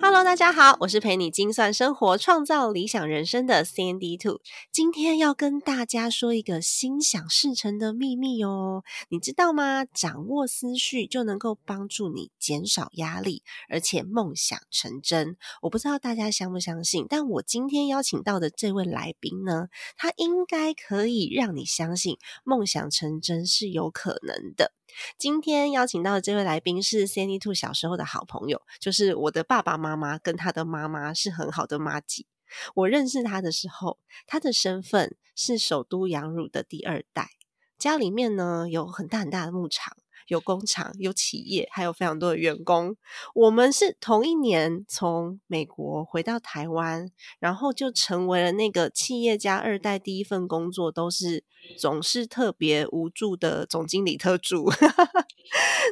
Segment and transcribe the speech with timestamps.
[0.00, 4.40] Hello，大家好，我是陪你精算生活、创造理想人生的 Sandy Two。
[4.70, 9.84] 今天要跟大家说一个心想事成的秘密哦，你知道吗？
[9.84, 15.36] 掌握思绪就能够帮助你减少压力，而且梦想成真。
[15.62, 24.72] 我不知道大家相不相信，但我今天邀请到的这位来宾呢，他应该可以让你相信梦想成真是有可能的。
[25.16, 32.26] 今天邀请到的这位来宾是 Sandy Two 小时候的好朋友，就是我的爸爸妈妈跟他的妈妈是很好的妈吉。
[32.74, 37.30] 我认识他的时候，他的身份是首都养乳的第二代，
[37.78, 39.96] 家里面呢有很大很大的牧场。
[40.28, 42.96] 有工厂、有企业，还有非常多的员工。
[43.34, 49.98] 我们是同一年从美国回到台湾，然后就成为了那个企业家二代。
[49.98, 51.42] 第一份工作都是
[51.76, 54.70] 总是特别无助的总经理特助。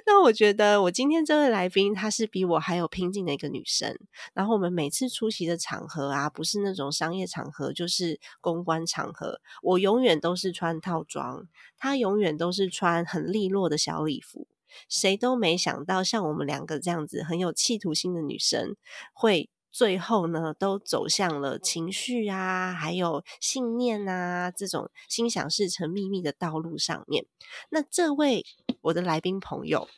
[0.05, 3.99] 那我觉得我今天这位来宾，她是比我还有拼劲的一个女生。
[4.35, 14.47] 然后我们每次出席的场合啊，不是那种商业场合，就是公关场合，我永远都是穿套装，她永远都是穿很利落的小礼服。
[14.89, 18.77] 谁都没想到，像我们两个这样子很有企图心的女生，
[19.15, 27.25] 会最后呢都走向了情绪啊，还有信念啊这种心想事成秘密的道路上面。
[27.71, 28.45] 那这位
[28.87, 29.89] 我的来宾朋友。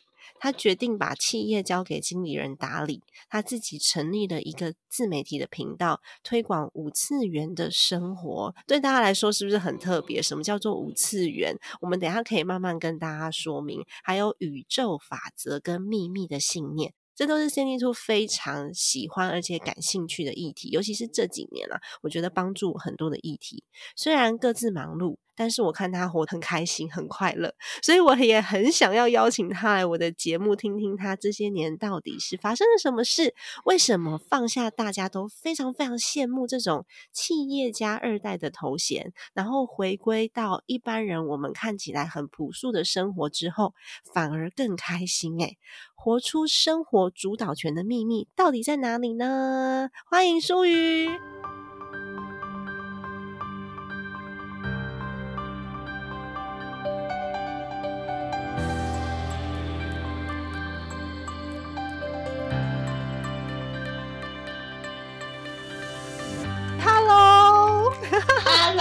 [0.41, 8.53] 他决定把企业交给经理人打理，他自己成立了一个自媒体的频道，推广五次元的生活。
[8.65, 10.21] 对大家来说，是不是很特别？
[10.21, 11.57] 什么叫做五次元？
[11.81, 13.83] 我们等下可以慢慢跟大家说明。
[14.03, 16.93] 还有宇宙法则跟秘密的信念。
[17.19, 23.65] 这都是 Cindy 兔非常喜欢而且感兴趣的议题，尤其是这几年啊，我觉得帮助很多的议题。
[23.93, 27.53] 虽然各自忙碌，但是我看他活得很开心、很快乐，
[27.83, 33.35] 所以我也很想要邀请他来我的节目，听听他这些年到底是发生了什么事，
[33.65, 43.73] 为什么放下大家都非常非常羡慕这种企业家二代的头衔，然后回归到一般人我们看起来很朴素的生活之后，
[44.13, 45.57] 反而更开心诶
[46.01, 49.89] 活出生活主导权的秘密到底在哪里呢？
[50.05, 51.09] 欢迎舒瑜。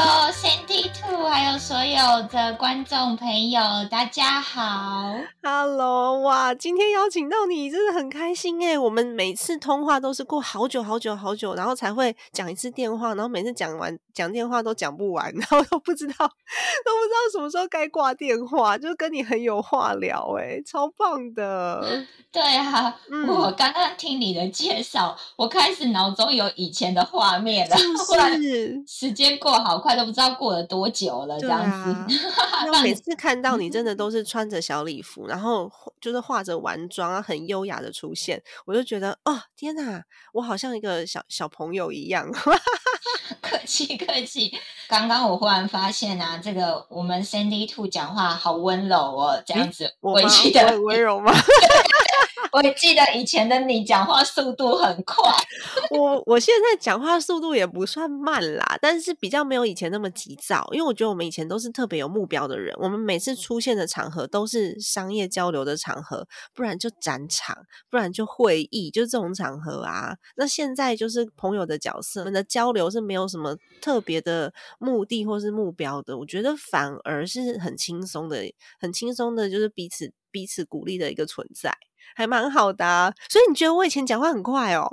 [0.01, 3.61] Hello，Sandy Two，还有所有的观众朋友，
[3.91, 5.17] 大家好。
[5.43, 8.79] Hello，哇，今天邀请到你，真的很开心哎。
[8.79, 22.07] 我们每次通话都是过好久好久好久，然后才会讲一次电话，然后每次讲完讲电话都讲不完， 然后都不知道都不知道什么时候该挂电话，就跟你很有话聊哎，超棒的。
[22.31, 22.95] 对啊，
[23.27, 32.19] 我刚刚听你的介绍，我开始脑中有以前的画面了，是 时间过好快，都不知道过了多久了，这样子。
[32.83, 42.31] 每次看到你，真的都是穿着小礼服，然后就是化着完妆啊，很优雅的出现，我就觉得哦，天哪，我好像一个小小朋友一样。
[43.41, 44.53] 客气客气，
[44.89, 51.33] 刚刚我忽然发现啊，这个我们 Sandy Two 讲话好温柔哦，这样子，我记得很温柔吗？
[52.53, 55.23] 我也记得以前的你讲话速度很快，
[55.91, 67.57] 我我现在讲话速度也不算慢啦，但是比较没有以前那么急躁，因为我觉得我们以前都是特别有目标的人，我们每次出现的场合都是商业交流的场合，不然就展场，
[67.91, 70.17] 不然就会议，就这种场合啊。
[70.37, 78.43] 那现在就是朋友的角色，我们的交流是没有什么特别的目的或是目标的，我觉得反而是很轻松的，
[78.81, 81.75] 很轻松的，就是彼此彼此鼓励的一个存在。
[82.15, 84.89] 还蛮好的，所以你觉得我以前讲话很快哦？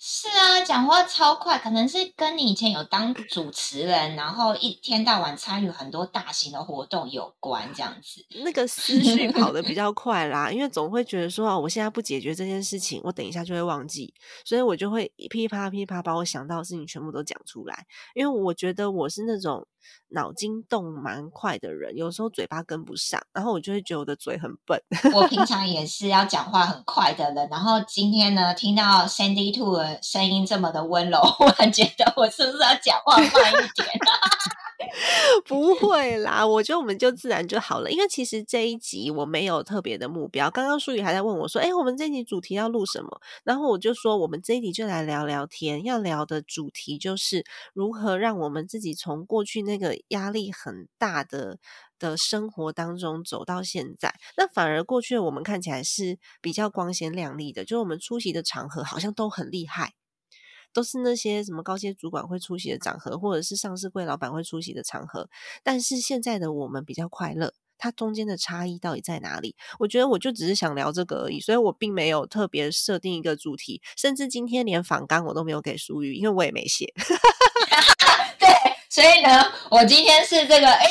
[0.00, 8.24] 是啊，讲话超快，可能是跟你以前有当主持人，然后一天到晚参与很多大型的活动有关，这样子。
[8.42, 14.14] 那个思绪跑得比较 快啦，因为总会觉得说，哦，我现在不解决这件事情，我等一下就会忘记，
[14.46, 17.84] 所以我就会噼啪噼啪把我想到的事情全部都讲出来。
[18.14, 19.66] 因为我觉得我是那种
[20.08, 24.80] 脑筋动蛮快的人，有时候嘴巴跟不上，然后我就会觉得我的嘴很笨。
[25.14, 33.88] 我平常 也是要讲话很快的人，然后今天呢，听到 Sandy Two 的声音这么的温柔， 我觉得我是不是要讲话慢一点？
[35.44, 37.90] 不会啦，我觉得我们就自然就好了。
[37.90, 40.50] 因为其实这一集我没有特别的目标。
[40.50, 47.44] 刚刚淑宇还在问我说：“哎，我们这一集主题要录什么？”然后我就说：“我们这一集就来聊聊天，要聊的主题就是
[47.74, 51.58] 如何让我们自己从过去那个压力很大的
[51.98, 54.14] 的生活当中走到现在。
[54.36, 59.94] 那反而过去我们看起来是比较光鲜亮丽的，就是我们出席的场合好像都很厉害。”
[60.78, 65.28] 都是那些什么高阶主管会出席的场合，或者是上市柜老板会出席的场合。
[65.64, 69.56] 但是现在的我们比较快乐，它中间的差异到底在哪里？
[69.80, 76.94] 我觉得我就只是想聊这个而已，所以我并没有特别设定一个主题，甚至今天连访纲我都没有给淑玉，因为我也没写。
[78.38, 78.48] 对，
[78.88, 80.86] 所以呢，我今天是这个，哎。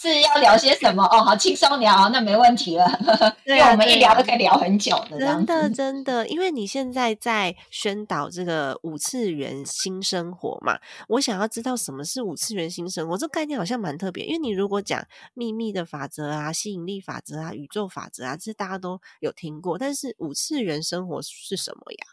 [0.00, 1.20] 是要聊些什么哦？
[1.22, 2.86] 好轻松聊，那没问题了。
[3.44, 6.26] 因为我们一聊都可以聊很久的，真的真的。
[6.26, 14.24] 因为你现在在宣导这个五次元新生活嘛，我想要知道什么是五次元新生活，这概念好像蛮特别。
[14.24, 22.06] 因为你如果讲秘密的法则啊、吸引力法则啊、宇宙法则啊，这大家都有听过，但是五次元生活是什么呀？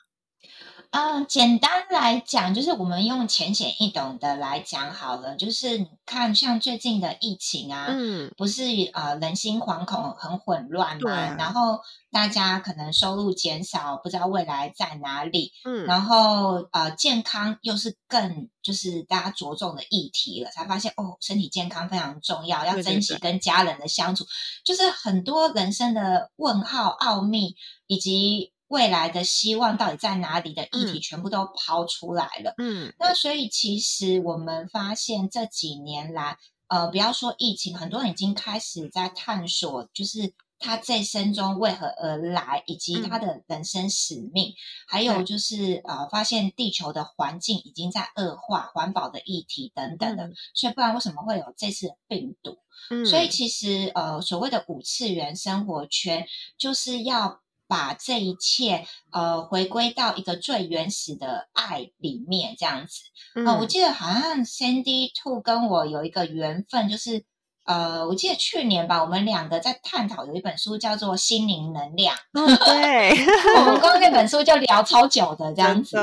[0.91, 5.35] 嗯，简单来讲，就是我们用浅显易懂的来讲好了。
[5.35, 8.63] 就是你看，像最近的疫情啊，嗯，不是
[8.93, 11.79] 呃人心惶恐、很混乱嘛，然后
[12.11, 24.25] 大家可能收入减少，不知道未来在哪里，嗯，然后呃健康又是更就是大家着重的议题了，才发现哦，身体健康非常重要，要珍惜跟家人的相处，
[24.63, 27.55] 就是很多人生的问号、奥秘
[27.87, 28.51] 以及。
[28.67, 32.53] 未来的希望到底在哪里的议题全部都抛出来了。
[32.57, 36.37] 嗯，那所以其实我们发现这几年来，
[36.67, 44.53] 呃，不要说疫情，很多人已经开始在探索，就是他这生中为何而来，以及他的人生使命，
[44.85, 50.29] 还有就是呃，发现地球的环境已经在恶化，环保的议题等等的。
[50.53, 52.57] 所以不然为什么会有这次病毒？
[52.89, 56.27] 嗯，所以其实呃，所谓的五次元生活圈
[56.57, 57.39] 就是要。
[57.67, 63.01] 把这一切呃回归到一个最原始的爱里面，这样子。
[63.45, 67.23] 呃，我记得好像 Sandy Two 跟我有一个缘分，就是
[67.67, 72.15] 呃，我记得去年吧，我们两个在探讨有一本书叫做《心灵能量》。
[72.65, 73.11] 对，
[73.59, 75.97] 我们光那本书就聊超久的这样子。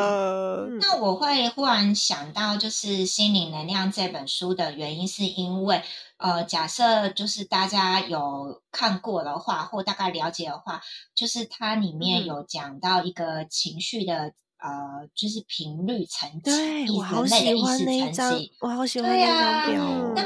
[0.80, 5.82] 那我会忽然想到，就是《心灵能量》这本书的原因，是因为。
[6.16, 10.80] 呃，假设就是大家有看过的话，或大概了解的话，
[11.14, 20.12] 就是它里面有讲到一个情绪的呃，就是频率层级，对我好喜欢那张，我好喜欢那张表。
[20.14, 20.22] 那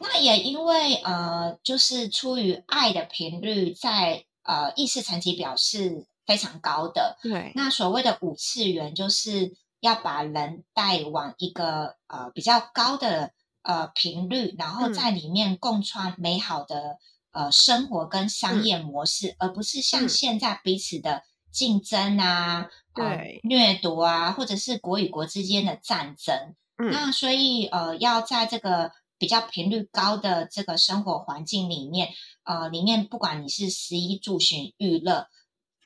[0.00, 7.18] 那也因为呃，就是出于爱的频率，在呃意识层级表示非常高的。
[7.22, 13.32] 对，那所谓的五次元，就是要把人带往一个呃比较高的。
[13.62, 16.96] 呃，频率，然后在里面共创美好的
[17.30, 26.54] 呃生活跟商业模式，而不是像现在彼此的竞争啊、对掠夺啊，或者是国与国之间的战争。
[26.90, 32.08] 那所以呃，要在这个比较频率高的这个生活环境里面，
[32.42, 35.28] 呃，里面不管你是食衣住行娱乐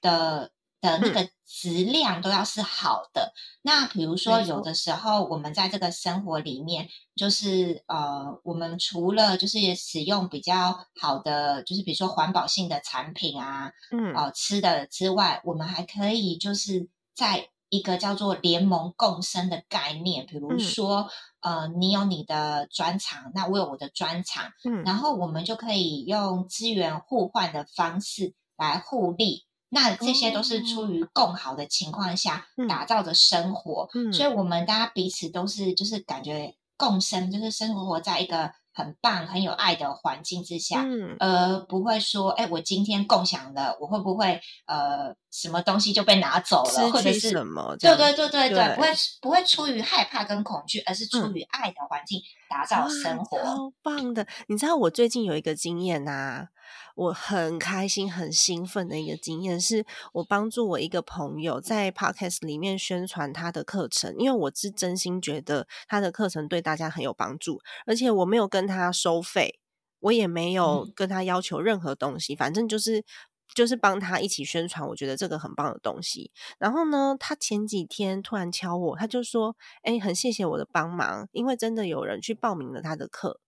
[0.01, 0.53] 的。
[0.85, 3.33] 的那个质量都要是好的。
[3.63, 21.09] 那比如说，有的时候我们在这个生活里面，就是呃，我们除了就是使用比较好的，就是比如说环保性的产品啊，嗯，呃，吃的之外，我们还可以就是在一个叫做联盟共生的概念，比如说，
[21.41, 29.45] 呃，你有你的专长，那我有我的专长，嗯，然后我们就可以用资源互换的方式来互利。
[29.71, 47.77] 那这些都是出于共好的情况下打造的生活，嗯所以我们大家彼此都是就是感觉共生，就是生活在一个很棒、很有爱的环境之下，嗯、而，不会说，哎，我今天共享了，我会不会呃什么东西就被拿走了，或者是什么？
[47.81, 48.89] 对对对对对，不会
[49.21, 54.25] 不会出于害怕跟恐惧，而是出于爱的环境打造生活，超棒的。
[54.47, 56.51] 你知道我最近有一个经验呐。
[56.97, 69.59] 我很开心、很兴奋的一个经验，是我帮助我一个朋友在 Podcast 里面宣传他的课程，因为我是真心觉得他的课程对大家很有帮助，而且我没有跟他收费，
[69.99, 73.05] 我也没有跟他要求任何东西，反正就是
[73.53, 76.31] 就是帮他一起宣传，我觉得这个很棒的东西。
[76.59, 83.41] 然后呢，他前几天突然敲我，他就说：“哎，很谢谢我的帮忙，因为真的有人去报名了他的课。”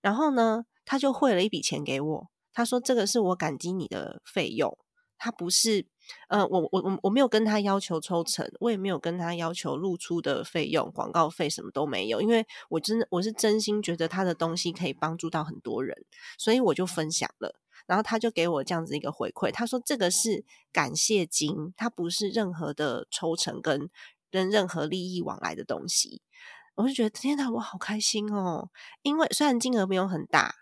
[0.00, 2.30] 然后呢，他就汇了一笔钱给我。
[2.52, 4.78] 他说：“这个是我感激你的费用，
[5.18, 5.86] 他不是……
[6.28, 16.06] 呃，我我我我没有跟他要求抽成，我也没有跟他要求露出的费用、广告费什么都没有，因为我真的我是真心觉得他的东西可以帮助到很多人，
[16.38, 17.56] 所以我就分享了。
[17.86, 23.88] 然后他就给我这样子一个回馈，他说这个是感谢金，它不是任何的抽成跟
[24.30, 26.22] 跟任何利益往来的东西。”
[26.76, 28.68] 我就觉得天哪，我好开心哦！
[29.00, 30.56] 因为虽然金额没有很大，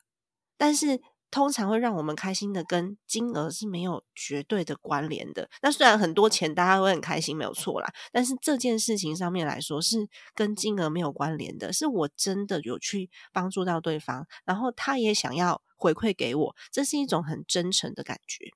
[0.57, 5.51] 但是通常会让我们开心的跟金额是没有绝对的关联的。
[5.61, 18.47] 那虽然很多钱大家会很开心，没有错啦，但是这件事情上面来说是跟金额没有关联的，是我真的有去帮助到对方，然后他也想要回馈给我，这是一种很真诚的感觉。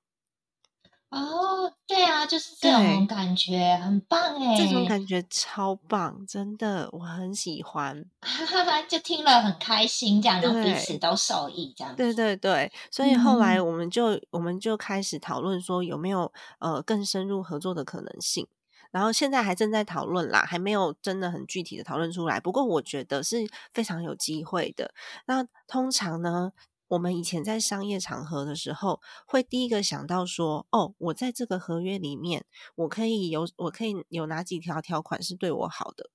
[1.10, 4.56] 哦，对啊，就是这种感觉，很棒哎！
[4.56, 8.04] 这种感觉超棒，真的，我很喜欢。
[8.88, 11.94] 就听了很开心，这样，然后彼此都受益，这样。
[11.96, 18.46] 对对对，所以后来我们就我们就开始讨论说有没有呃更深入合作的可能性，
[18.90, 22.38] 然后现在还正在讨论啦，还没有真的很具体的讨论出来。
[22.38, 24.92] 不过我觉得是非常有机会的。
[25.26, 26.52] 那通常呢？
[26.88, 36.10] 我们以前在商业场合的时候，会第一个想到说：“哦，我在这个合约里面，我可以有，我可以有哪几条条款是对我好的？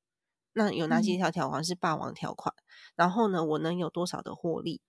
[0.54, 2.54] 那有哪几条条款是霸王条款？
[2.96, 4.82] 然后呢，我能有多少的获利？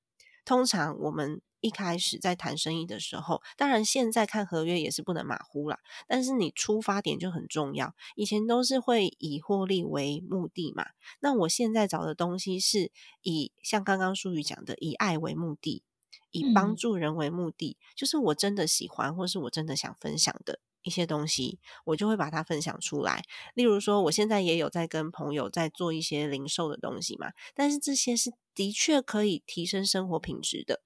[0.44, 5.78] 通常我们。”一开始在谈生意的时候，当然现在看合约也是不能马虎啦。
[6.06, 7.94] 但是你出发点就很重要。
[8.16, 10.88] 以前都是会以获利为目的嘛，
[11.20, 15.82] 那我现在找的东西是以像刚刚淑宇讲的，以爱为目的，
[16.32, 23.24] 以帮助人为目的，就是我真的喜欢或是我真的想分享的一些东西，我就会把它分享出来。
[23.54, 30.82] 例如说，我现在也有在跟朋友在做一些零售的东西嘛，但是这些是的确可以提升生活品质的。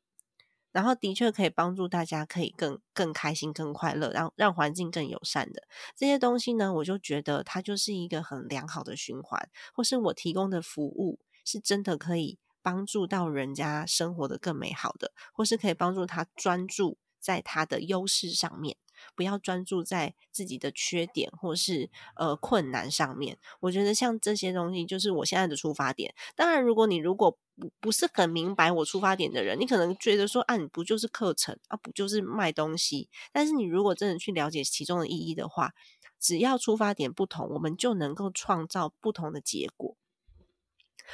[0.70, 18.76] 然后的确可以帮助大家，可以更更开心、更快乐，让让环境更友善的这些东西呢，我就觉得它就是一个很良好的循环，或是我提供的服务是真的可以帮助到人家生活的更美好的，或是可以帮助他专注在他的优势上面。
[19.14, 23.38] 不要专注在自己的缺点或是呃困难上面。
[23.60, 26.14] 我觉得像这些东西，就是我现在的出发点。
[26.36, 33.08] 当然，如果你如果不不是很明白我出发点的人，你可能觉得说啊，你不就是课程啊，不就是卖东西？
[33.32, 35.72] 但是你如果真的去了解其中的意义的话，
[36.20, 39.96] 只要出发点不同，我们就能够创造不同的结果。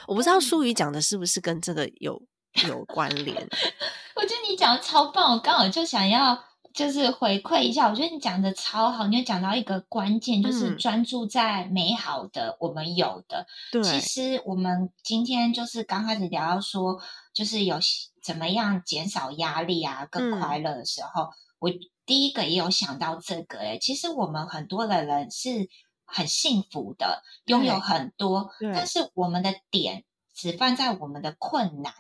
[0.07, 2.23] 我不知道淑宇讲的是不是跟这个有
[2.69, 3.49] 有关联？
[4.17, 6.54] 我觉得你讲的超棒，我刚好就想要。
[6.75, 13.47] 就是回馈一下，我觉得你讲的超好，你有讲到一个关键，就是专注在美好的我们有的。
[13.71, 17.01] 对，其实我们今天就是刚开始聊到说，
[17.33, 17.79] 就是有
[18.21, 21.29] 怎么样减少压力啊，更快乐的时候，
[21.61, 21.71] 我
[22.05, 23.61] 第一个也有想到这个。
[23.61, 25.69] 诶其实我们很多的人是
[26.05, 30.05] 很幸福的，拥有很多，但是我们的点。
[30.35, 31.95] 只放在我们的困难，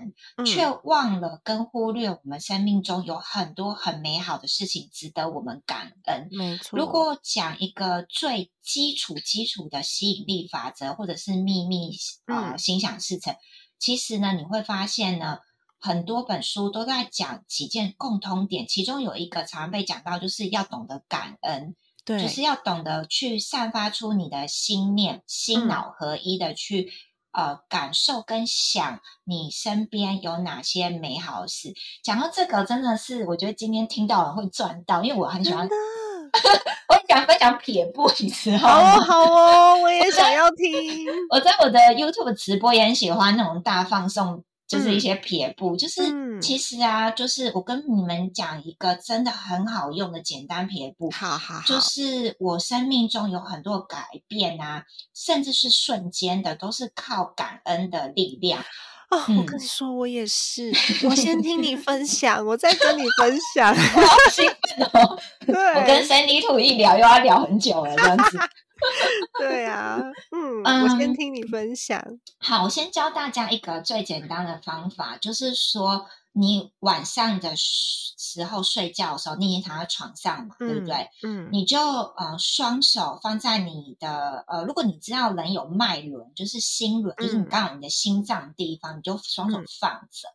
[0.44, 6.28] 却忘了跟忽略我们生命中有很多很美好的事情值得我们感恩。
[6.32, 11.92] 没错，如果讲一个最基础基础的吸引力法则，或者是秘密
[12.26, 13.36] 啊心想事成，
[13.78, 15.38] 其实呢，你会发现呢，
[15.78, 26.90] 很多本书都在讲几件共通点，其中有一个常被讲到，就是要懂得感恩，对，就是要懂得去散发出你的心念，心脑合一的去。
[27.34, 31.74] 呃，感受跟想你身边有哪些美好的事？
[32.02, 35.66] 讲到这个，真的是我觉得今天听到了会赚到，因为我很喜欢，
[36.88, 38.96] 我很喜欢分享撇步，你知道吗？
[38.96, 41.06] 哦，好哦，我 也想要听。
[41.30, 44.44] 我在我的 YouTube 直播也很喜欢那种大放送。
[44.66, 46.02] 就是一些撇步，就是
[46.40, 58.64] 其实啊，就是我跟你们讲一个真的很好用的简单撇步，好好，就是我生命中有很多改变啊，甚至是瞬间的，都是靠感恩的力量。
[59.10, 60.72] 哦，我跟你说，我也是，
[61.04, 65.18] 我先听你分享，我再跟你分享，我好兴奋哦！
[65.46, 68.38] 对，我跟三 D 土一聊，又要聊很久了，这样子。
[69.38, 70.00] 对啊，
[70.32, 72.02] 嗯，我先听你分享。
[72.38, 81.08] 好，我先教大家一个最简单的方法，就是说，你晚上的时候睡觉的时候，你已经躺在床上嘛，对不对？
[81.22, 90.28] 嗯，你就呃双手放在你的呃，如果你知道人有脉轮，就是心轮，就是你刚好你的心脏地方，你就双手放着，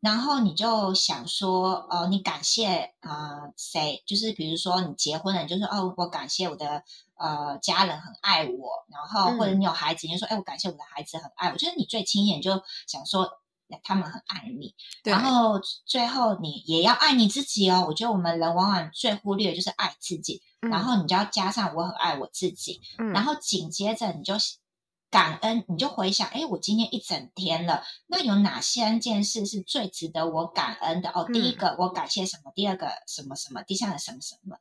[0.00, 4.02] 然后你就想说，呃，你感谢呃谁？
[4.06, 6.82] 就是比如说你结婚了，就是哦，我感谢我的
[7.18, 11.56] 呃家人很爱我，然后或者你有孩子，你就说，哎，我感谢我的孩子很爱我。
[11.56, 13.28] 就是你最亲眼就想说。
[13.84, 17.84] 他们很爱你，然后最后你也要爱你自己哦。
[17.86, 22.80] 我觉得我们人往往最忽略的就是爱自己，然后你就要加上我很爱我自己，
[23.12, 24.38] 然后紧接着你就
[25.10, 31.10] 感恩，你就回想，哎，我今天一整天了，那有哪些件事是最值得我感恩的？
[31.10, 32.52] 哦，第一个我感谢什么？
[32.54, 33.62] 第二个什么什么？
[33.62, 34.56] 第三个什么什么？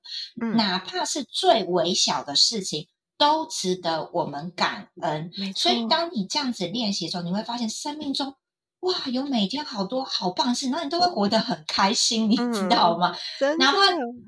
[0.55, 2.87] 哪怕是最微小的事情，
[3.17, 5.31] 都值得我们感恩。
[5.55, 8.35] 所以当你这样子练习的时候，你会发现生命中。
[8.81, 13.17] 哇，有每天好多好棒的事，那你都会活得很开心，你知道吗？
[13.57, 13.77] 哪怕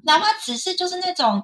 [0.04, 1.44] 哪怕只是就是那种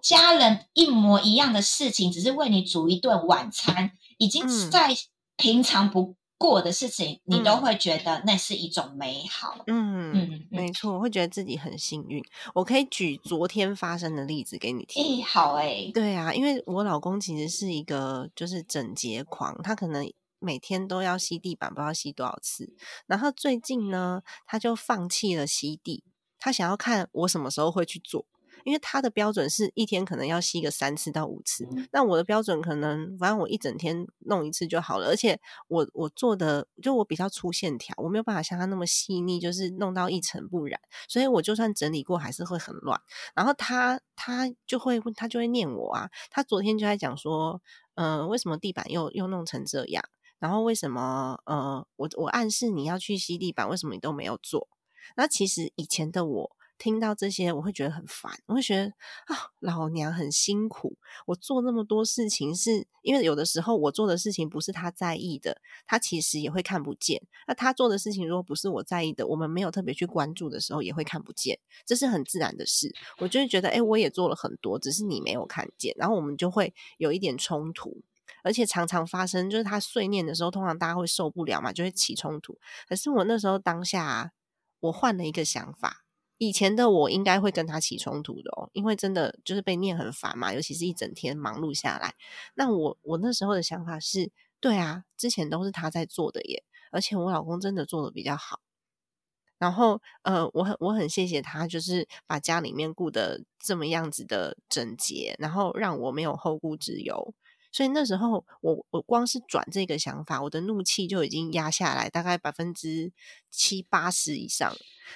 [0.00, 4.94] 家人一模一样的事情，只是为你煮一顿晚餐，已经在
[5.36, 9.64] 平常不过的事情，你都会觉得那是一种美好。
[9.66, 12.22] 嗯嗯，没错，我会觉得自己很幸运。
[12.54, 15.20] 我可以举昨天发生的例子给你听。
[15.20, 20.12] 哎，好哎，对啊，因为我老公其实是一个就是整洁狂，他可能。
[20.40, 22.72] 每天都要吸地板，不知道吸多少次。
[23.08, 26.04] 然后最近呢，他就放弃了吸地，
[26.38, 28.24] 他想要看我什么时候会去做，
[28.68, 31.66] 因为他的标准是一天可能要吸个三次到五次。
[31.90, 35.06] 那我的标准可能，反正我一整天弄一次就好了。
[35.06, 40.78] 而且我我做的就我比较粗线条，我没有办法像他那么细腻，就是弄到一尘不染。
[41.08, 43.00] 所以我就算整理过，还是会很乱。
[43.34, 47.62] 然后他他就会他就会念我啊，他昨天就在讲说，
[47.94, 50.04] 嗯，为什么地板又又弄成这样？
[50.38, 54.68] 然后为什么呃，我我暗示你要去吸地板，为什么你都没有做？
[55.16, 58.84] 那其实以前的我听到这些，我会觉得很烦，我会觉得
[59.26, 67.20] 啊，老娘很辛苦，我做那么多事情，是因为有的时候我做的事情不是他在意的，他其实也会看不见。
[67.46, 72.94] 那他做的事情如果不是我在意的，我们没有特别去关注的时候，也会看不见，这是很自然的事。
[73.18, 78.02] 我就会觉得，哎，我也做了很多，只是你没有看见，然后我们就会有一点冲突。
[78.44, 82.56] 而且常常发生，就是他碎念的时候，通常大家会受不了嘛，就会起冲突。
[82.88, 84.32] 可是我那时候当下，
[84.80, 86.04] 我换了一个想法，
[86.38, 92.14] 以前的我应该会跟他起冲突的哦，因为真的就是被念很烦嘛，尤其是一整天忙碌下来。
[92.54, 98.60] 那我我那时候的想法是，对啊，之前都是他在做的耶，而且我老公真的做的比较好。
[99.58, 107.34] 然后呃，我很我很谢谢他，就是把家里面顾得这么样子的整洁，然后让我没有后顾之忧。
[107.70, 113.12] 所以那时候，我我光是转这个想法，我的怒气就已经压下来，大概百分之
[113.50, 114.74] 七八十以上。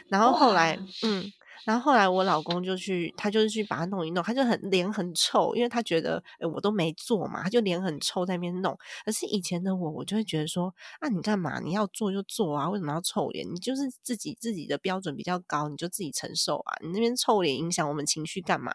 [0.09, 1.31] 然后后来，嗯，
[1.65, 8.77] 然后后来我老公就去，他就是去把它弄一弄，他就很脸很臭，因为他觉得，哎，我都没做嘛，他就脸很臭在那边弄。
[9.05, 11.61] 可是以前的我，我就会觉得说，啊，你干嘛？
[11.61, 13.47] 你要做就做啊，为什么要臭脸？
[13.47, 16.75] 你就是自己自己的标准比较高，你就自己承受啊。
[16.83, 18.75] 你那边臭脸影响我们情绪干嘛？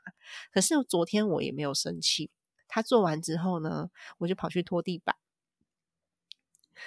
[0.52, 2.30] 可是昨天我也没有生气。
[2.68, 5.16] 他做完之后呢，我就跑去拖地板。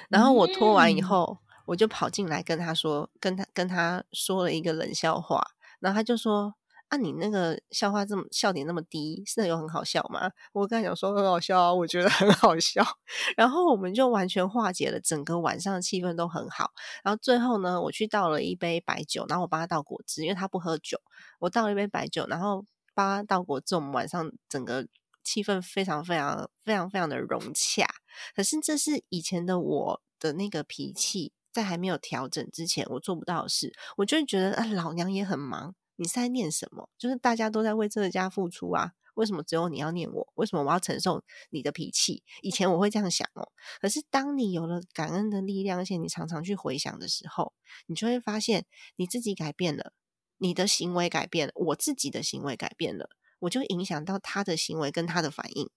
[0.08, 5.44] 然后我拖完以后，我就跑进来跟他说，跟他跟他说了一个冷笑话。
[5.80, 6.54] 然后他就说
[6.88, 12.84] ：“啊，你那个笑话这么笑点那么低，是有很好笑吗？”我跟他讲说很好笑啊，我觉得很好笑。
[13.36, 16.70] 然后我们就完全化解了整个晚上的气氛都很好。
[17.02, 21.00] 然后最后呢，我去倒了一杯白酒，然后我帮他倒果汁，因为他不喝酒。
[21.40, 22.64] 我倒了一杯白酒，然后
[22.94, 23.74] 帮他倒果汁。
[23.74, 24.86] 我们晚上整个。
[25.22, 27.86] 气氛非常非常非常非常的融洽，
[28.34, 33.72] 可是这是以前的我的那个脾气，在还没有调整之前，我做不到的事。
[33.96, 36.88] 我就会觉得啊，老娘也很忙，你在念什么？
[36.98, 40.32] 就是大家都在为这个家付出啊，为什么只有你要念我？
[40.34, 42.22] 为什么我要承受你的脾气？
[42.42, 47.52] 以前我会这样想哦，可是当你有了感恩的力量，而且你常常去回想的时候，
[47.86, 49.92] 你就会发现你自己改变了，
[50.38, 53.10] 你的行为改变了，我自己的行为改变了。
[53.40, 55.68] 我就影响到他的行为跟他的反应，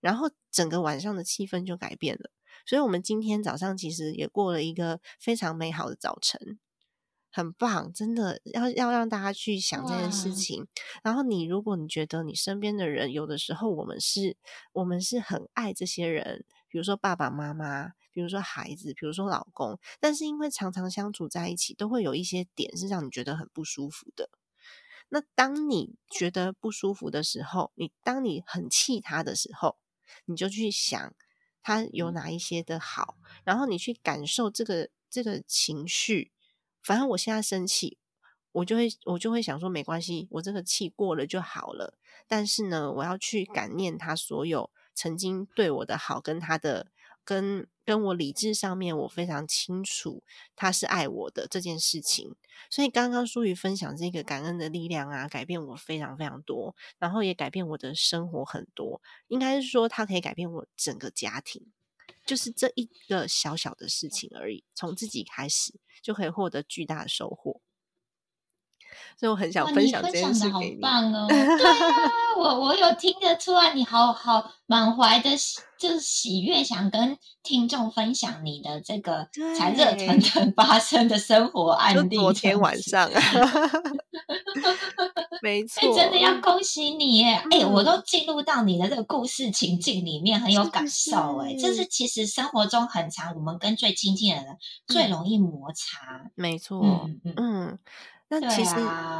[0.00, 2.30] 然后整个晚上的气氛就改变了。
[2.64, 6.58] 所以，我们今天早上其实也过了一个非常美好的早晨，
[7.30, 10.66] 很棒，真的要要让大家去想这件事情。
[11.02, 14.36] 然后，你如果你觉得你身边的人有的时候我们是，
[14.72, 24.30] 我们是很爱这些人，比如说爸爸妈妈，比如说孩子，比如说老公，但是因为常常相处在一起，都会有一些点是让你觉得很不舒服的。
[25.08, 29.76] 那当你觉得不舒服的时候，你当你很气他的时候，
[30.24, 31.14] 你就去想
[31.62, 36.32] 他有哪一些的好，然后你去感受这个这个情绪
[36.82, 37.98] 反正我现在生气，
[38.52, 41.98] 我就会我就会想说，没关系，我这个气过了就好了。
[42.26, 46.88] 但是呢，我要去感念他所有曾经对我的好，跟他的。
[47.26, 50.22] 跟跟我理智上面，我非常清楚
[50.54, 52.34] 他是爱我的这件事情，
[52.70, 59.02] 所以刚刚淑瑜分享这个感恩的力量啊，改变我非常非常多，然后也改变我的生活很多。
[59.26, 61.66] 应该是说，它可以改变我整个家庭，
[62.24, 67.60] 就是这一个小小的事情而已，从自己开始就可以获得巨大的收获。
[69.18, 70.80] 所以我很想分享这件事给你。
[70.80, 71.26] 棒哦！
[71.28, 75.30] 对啊，我我有听得出来，你好好满怀的，
[75.78, 82.16] 就是喜悦，想跟听众分享你的这个才热腾腾发生的生活 案例。
[82.16, 83.10] 昨天晚上，
[85.42, 87.42] 没错，真的要恭喜你耶！
[87.50, 91.38] 哎，我都进入到你的这个故事情境里面，很有感受。
[91.38, 96.30] 哎，这是其实生活中很长，我们跟最亲近的人最容易摩擦。
[96.34, 96.80] 没错，
[97.24, 97.78] 嗯嗯。
[98.28, 98.74] 那其实，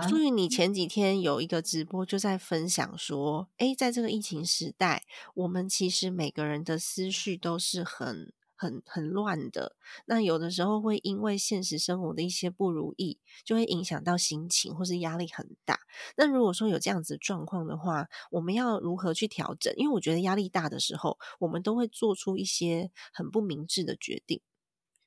[0.08, 9.76] 朱宇，你前几天有一个直播，就在分享说，哎，在这个疫情时代，我们其实每个人的思绪都是很、很、很乱的。
[10.06, 15.78] 那有的时候会因为现实生活的一些不如意，就会影响到心情，或是压力很大。
[16.16, 19.72] 那如果说有这样子状况的话，我们要如何去调整？
[19.76, 24.40] 因为我觉得压力大的时候，我们都会做出一些很不明智的决定。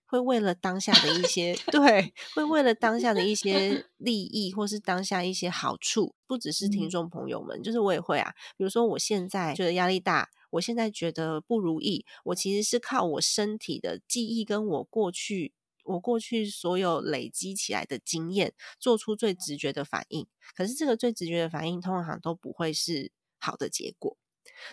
[0.09, 8.33] 会为了当下的一些 对，会为了当下的一些 利益，或是当下一些好处，不只是听众朋友们，就是我也会啊。
[8.57, 20.25] 比如说，我现在觉得压力大，我现在觉得不如意，我其实是靠我身体的记忆，跟我过去我过去所有累积起来的经验，做出最直觉的反应。
[20.55, 24.17] 可是这个最直觉的反应，通常都不会是好的结果。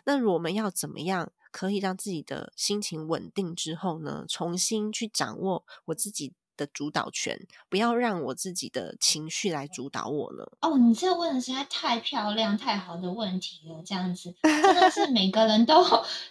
[0.06, 1.32] 那我们要怎么样？
[1.56, 10.44] 可以让自己的心情稳定之后呢，重新去掌握我自己的主导权，不要让我自己的情绪来主导我呢。
[10.60, 15.82] 哦，你这问的实在太漂亮、太好的问题了，这样子真的是每个人都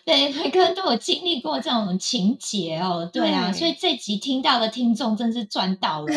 [0.03, 3.09] 对每个人都有经历过这种情节哦。
[3.11, 6.13] 对啊，所以这集听到的听众真是赚到了。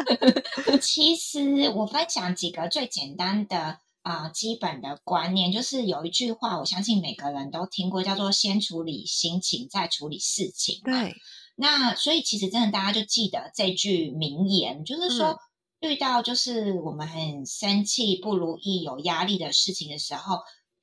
[0.80, 3.80] 其实我分享几个最简单的。
[4.02, 5.50] 啊，基本的观念。
[5.50, 10.80] 就是有一句话，我相信每个人都听过，叫做“先处理心情，再处理事情”。
[10.84, 11.14] 对，
[11.56, 15.38] 那所以其实真的大家就记得这句名言，就是说
[15.80, 20.38] 遇到就是我们很生气、不如意、有压力的事情的时候，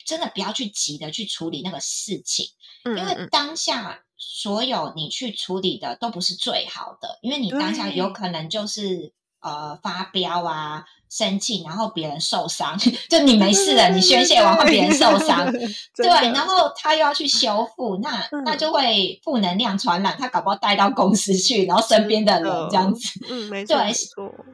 [0.05, 2.47] 真的不要去急的去处理那个事情，
[2.86, 10.84] 因为当下所有你去处理的都不是最好的，因为你当下有可能就是呃发飙啊。
[11.12, 12.78] 生气，然后别人受伤，
[13.10, 15.43] 就你没事了，你宣泄完后别人受伤，
[15.97, 23.91] 对，然后他又要去修复，那那就会负能量传染，他搞不好带到公司去，然后身边的人这样子，嗯，没 错，对，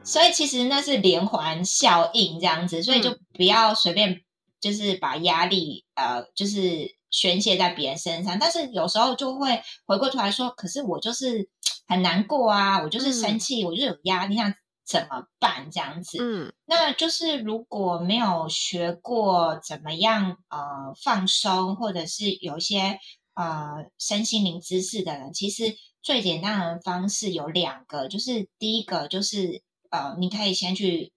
[0.02, 4.22] 所以其实那是连环效应这样子，所以就不要随便
[4.58, 11.50] 就是把压力呃就是宣泄在别人身上，但是有时候就会回过头来说，可是我就是
[11.86, 14.54] 很难过啊，我就是生气，我就有压力，那。
[14.86, 15.68] 怎么办？
[15.70, 23.00] 这样子，嗯，那就是如果没有学过怎么样呃放松，或者是有一些
[23.34, 31.12] 呃身心灵知识的人，其实最简单的方式有两个，就是第一个就是呃，你可以先去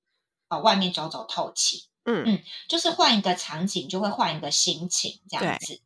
[0.48, 5.80] 呃外面走走透气，嗯嗯，就是换一个场景，就会换一个心情，这样子。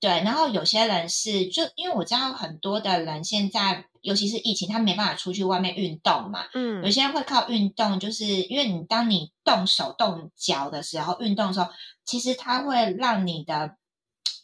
[0.00, 6.44] 对，然后有些人是就因为我知道很多的人现在，尤其是疫情，他没办法出去外面运动嘛。
[6.54, 11.70] 嗯，有些人会靠运动，就是因为你当你动手动脚的时候，运动的时候，
[12.04, 13.76] 其实它会让你的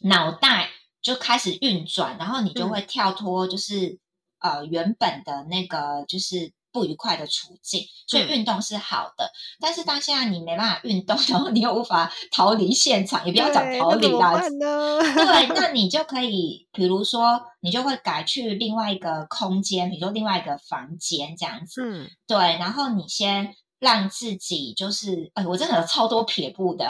[0.01, 0.69] 脑袋
[1.01, 3.99] 就开始运转，然后你就会跳脱，就是
[4.39, 6.51] 呃原本的那个就是。
[6.73, 9.31] 不愉快的处境，所以运动是好的。
[9.61, 14.33] 但是当现在你没办法运动，然后你又无法逃离现场，也不要讲逃离啦。
[14.49, 21.81] 对， 那你就可以，比如说，你就会改去另外一个空间，比如说另外一个房间这样子。
[21.81, 22.37] 嗯，对。
[22.37, 23.53] 然后你先。
[23.83, 26.85] 让自己就是，哎，我真的有超多撇步的，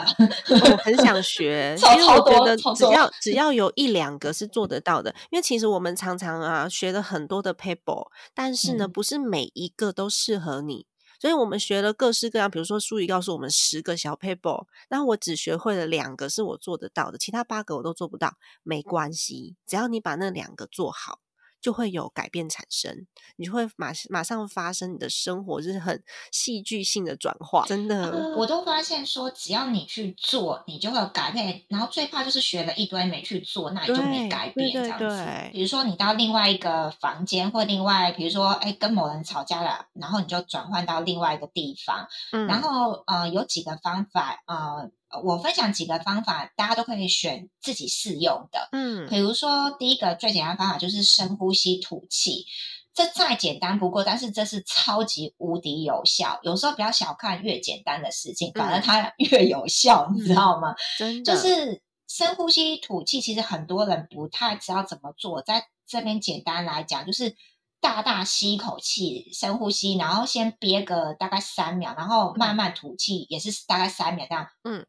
[0.48, 10.86] 我很想 学，超超多，只要只要有一两个是做得到的，因为其实我们常常啊学了很多的 paper，但是呢，不是每一个都适合你，
[11.20, 21.18] 所以我们学了各式各样，比如说书语告诉我们十个小 paper，那我只学会了两个是我做得到的，其他八个我都做不到，没关系，只要你把那两个做好。
[21.64, 28.34] 就会有改变产生，你就会马马上发生你的生活就是很戏剧性的转化，真的。
[28.36, 31.62] 我都发现说，只要你去做，你就会有改变。
[31.70, 35.26] 然后最怕就是学了一堆没去做，那你就没改变这样子。
[35.52, 42.06] 比如说你到另外一个房间，或另外比如说哎跟某人吵架了，然后你就转换到另外一个地方，
[42.46, 44.90] 然后呃有几个方法呃。
[45.22, 48.68] 我分享几个方法，大家都可以选自己适用的。
[48.72, 52.46] 嗯，比如说第一个最简单方法就是深呼吸吐气，
[52.92, 56.38] 这再简单不过，但是这是超级无敌有效。
[56.42, 60.74] 有时候不要小看越简单的事情，反而它 越有效，你知道吗？
[60.98, 65.42] 真的，就是深呼吸吐气，其实很多人不太知道怎么做。
[65.42, 67.34] 在这边简单来讲，就是
[67.84, 74.48] 大大吸一口气，深呼吸，然后先憋个大概三秒，然后慢慢吐气，也是大概三秒这样。
[74.62, 74.86] 嗯。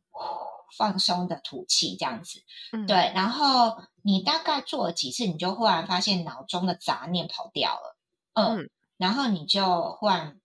[0.78, 2.40] 放松的吐气，这样子，
[2.72, 3.12] 嗯对。
[3.14, 7.98] 然后你大概做了几次，你就忽然发现脑中的杂念跑掉了，
[8.34, 8.70] 嗯。
[8.98, 10.40] 然后你就忽然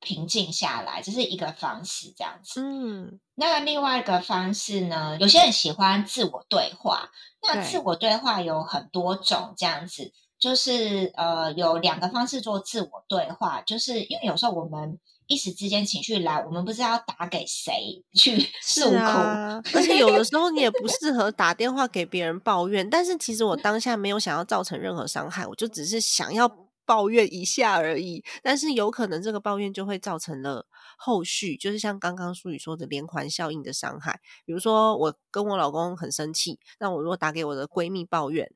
[0.00, 2.62] 平静下来，这是一个方式，这样子。
[2.62, 3.20] 嗯。
[3.34, 5.18] 那另外一个方式呢？
[5.20, 7.10] 有些人喜欢自我对话，
[7.42, 14.98] 那自我对话有很多种，这样子，就是呃，有两个方式做自我对话，就是因为有时候我们。
[15.30, 22.90] 一时之间情绪来，我们不知道打给谁去 诉苦，而且有的时候你也不适合打电话给别人抱怨。
[22.90, 26.50] 但是其实我当下没有想要造成任何伤害，我就只是想要
[26.84, 28.24] 抱怨一下而已。
[28.42, 30.66] 但是有可能这个抱怨就会造成了
[30.98, 34.18] 后续，就是像刚刚淑宇说的连环效应的伤害。
[34.44, 38.50] 比如说我跟我老公很生气，那我如果打给我的闺蜜抱怨。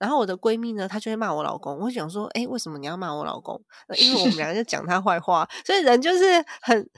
[0.00, 1.78] 然后我的闺蜜呢，她就会骂我老公。
[1.78, 3.62] 我想说，哎，为什么你要骂我老公？
[3.98, 5.46] 因为我们两个就讲他坏话。
[5.62, 6.88] 所以人就是很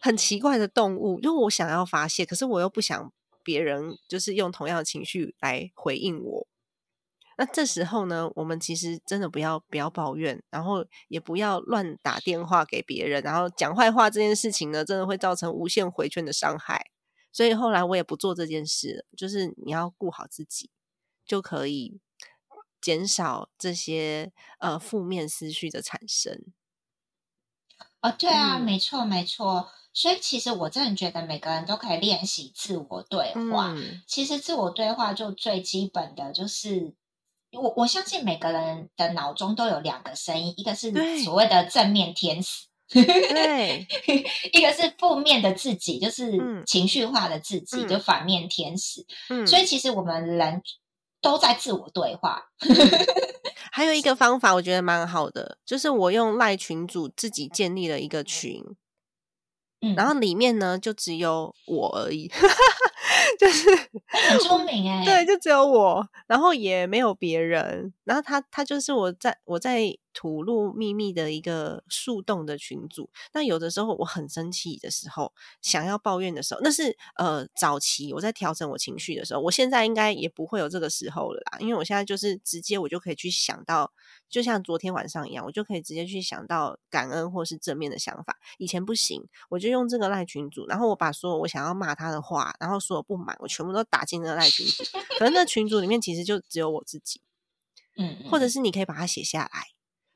[0.00, 1.18] 很奇怪的动物。
[1.18, 3.12] 因为我想要发泄，可是我又不想
[3.42, 6.46] 别人就是用同样的情绪来回应我。
[7.36, 16.86] 那这时候呢，我们其实真的不要不要抱怨，然后也不要乱打电话给别人，然后讲坏话这件事情呢，真的会造成无限回圈的伤害。
[17.32, 20.70] 所以后来我也不做这件事，就是你要顾好自己
[21.26, 21.98] 就可以。
[22.84, 26.38] 减少这些呃负面思绪的产生。
[28.02, 29.70] 哦，对啊，没错，没错。
[29.94, 33.74] 所以其实我真的觉得每个人都可以练习自我对话。
[34.06, 36.94] 其实自我对话就最基本的就是，
[37.52, 40.92] 我我相信每个人的脑中都有两个声音，一个是
[41.24, 43.86] 所谓的正面天使，对，
[44.52, 49.06] 一个是负面的自己，就是情绪化的自己，就反面天使。
[49.30, 50.62] 嗯，所以其实我们人。
[51.24, 52.50] 都在自我对话。
[53.72, 58.62] 还有一个方法，我觉得蛮好的，就是我用赖群主自己建立了一个群，
[59.80, 62.30] 嗯，然后里面呢就只有我而已。
[63.38, 63.68] 就是
[64.06, 69.80] 很聪明哎，对，就只有我，然后也没有别人，然后他他就是我在我在
[70.14, 73.10] 吐露秘密的一个树洞的群组。
[73.34, 83.92] 那有的时候我很生气的时候，想要抱怨的时候，那是呃早期我在调整我情绪的时候，我现在应该也不会有这个时候了啦，因为我现在就是直接我就可以去想到。
[84.30, 88.36] 就像昨天晚上一样，我就可以直接去想到感恩或是正面的想法。
[88.58, 94.82] 以前不行，我就用这个赖群组，然后我把所有我想要骂他的话，然后所有不满，我全部都打进那个赖群组。
[95.20, 97.20] 可是那群组里面其实就只有我自己，
[97.96, 99.73] 嗯，或者是你可以把它写下来。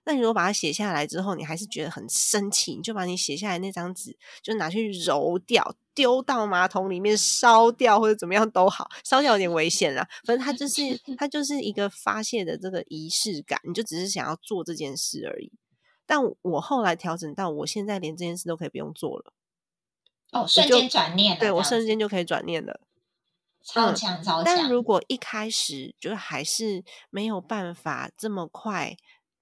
[0.09, 10.09] 那你如果把它写下来之后，你还是觉得很生气，你就把你写下来那张纸就拿去揉掉，丢到马桶里面烧掉，或者怎么样都好，烧掉有点危险啦。
[10.25, 10.81] 反正它就是
[11.19, 15.53] 它就是一个发泄的这个仪式感，你就只是想要做这件事而已。
[16.07, 19.35] 但我后来调整到，我现在连这件事都可以不用做了。
[20.33, 22.81] 哦，瞬间转念，对我瞬间就可以转念了，
[23.63, 24.45] 超强超强。
[24.45, 28.97] 但如果一开始就还是没有办法这么快。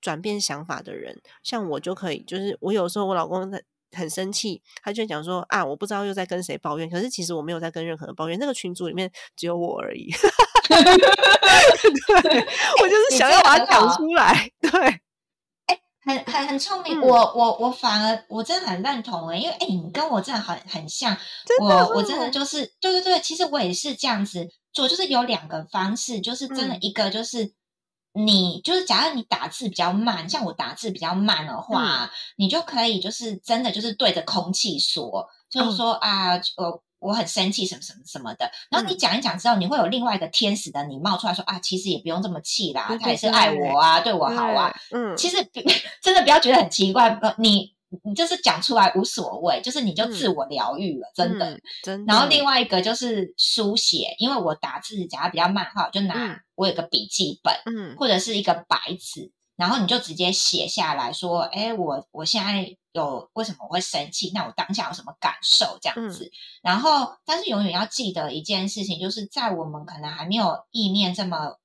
[0.07, 10.09] 转变想法的人，像我就可以，就是我有时候我老公很很生气，他就讲说啊，我不知道又在跟谁抱怨，可是其实我没有在跟任何人抱怨，那个群组里面只有我而已。
[12.23, 12.47] 对，
[12.83, 14.49] 我就是想要把它讲出来。
[14.61, 14.71] 对，
[15.67, 21.17] 哎，很很很聪明，我我我反而我真的很认同哎，因为哎，你跟我真的很很像，
[21.61, 21.67] 我
[21.97, 27.53] 我真的就是对对对，其实我也是这样子做，就是有两个方式，就是真的一个就是。
[28.17, 38.51] 你就是，假如你打字比较慢，像我打字比较慢的话，你就可以就是真的就是对着空气说，就是说啊，我我很生气，什么什么什么的。
[38.71, 44.75] 然后你讲一讲之后，你会有另外一个天使的你冒出来说啊，其实也不用这么气啦，他也是爱我啊，对我好啊。
[44.93, 45.37] 嗯，其实
[46.01, 52.05] 真的不要觉得很奇怪，你你就是讲出来无所谓，就是你就自我疗愈了，真的，真。
[52.05, 64.33] 然后另外一个就是书写，因为我打字讲的比较慢话，我就拿我有个笔记本，嗯，或者是一个白纸，然后你就直接写下来说，哎，我我现在有为什么我会生气？
[64.35, 65.79] 那我当下有什么感受？
[65.81, 66.31] 这样子。
[66.63, 71.57] 然后，但是永远要记得一件事情，就是在我们可能还没有意念这么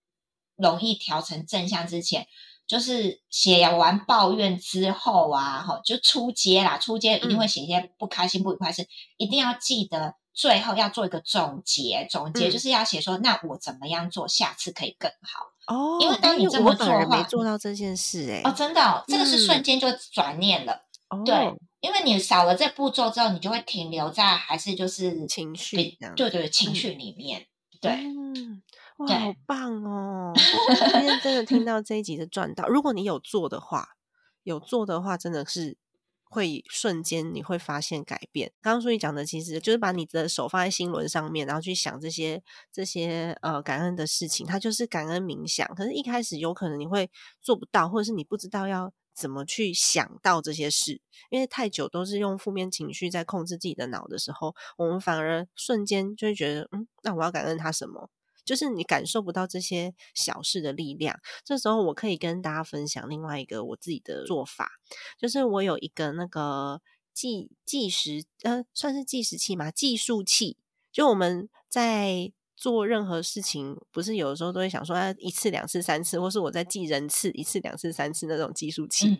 [0.55, 2.27] 容易调成正向之前。
[2.71, 15.75] 就是写完抱怨之后啊，哈，就出街啦，出街一定会写一些不开心、不愉快事，一定要记得最后要做一个总结，总结就是要写说，那我怎么样做，下次可以更好。
[15.75, 15.97] 哦。
[15.99, 20.85] 因为当你这么做的话，没做到这件事，哎，哦，真的，这个是瞬间就转念了，
[21.25, 27.47] 对，因为你少了这步骤之后，你就会停留在还是就是情绪，对对，情绪里面，
[27.81, 27.99] 对。
[29.07, 30.33] 哇，好棒哦！
[30.91, 32.67] 今天真的听到这一集的赚到。
[32.67, 33.89] 如果你有做的话，
[34.43, 35.77] 有做的话，真的是
[36.23, 38.51] 会瞬间你会发现改变。
[38.61, 45.67] 刚刚苏怡讲的，其实就是把你的手放在心轮上面，然后去想这些这些呃感恩的事情，它就是感恩冥想。
[45.75, 47.09] 可是，一开始有可能你会
[47.41, 58.09] 做不到，或者是你不知道要怎么去想到这些事，因为太久都是用负面情绪在控制自己的脑的时候，我们反而瞬间就会觉得，嗯，那我要感恩他什么？
[58.43, 64.71] 就是你感受不到这些小事的力量，这时候我可以跟大家分享另外一个我自己的做法，
[65.17, 66.81] 就是我有一个那个
[67.13, 70.57] 计计时，呃，算是计时器嘛，计数器。
[70.91, 79.17] 就我们在做任何事情，不是有的时候都会想说，一次、两次、三次，或是我在记人次，一次、两次、三次那种计数器。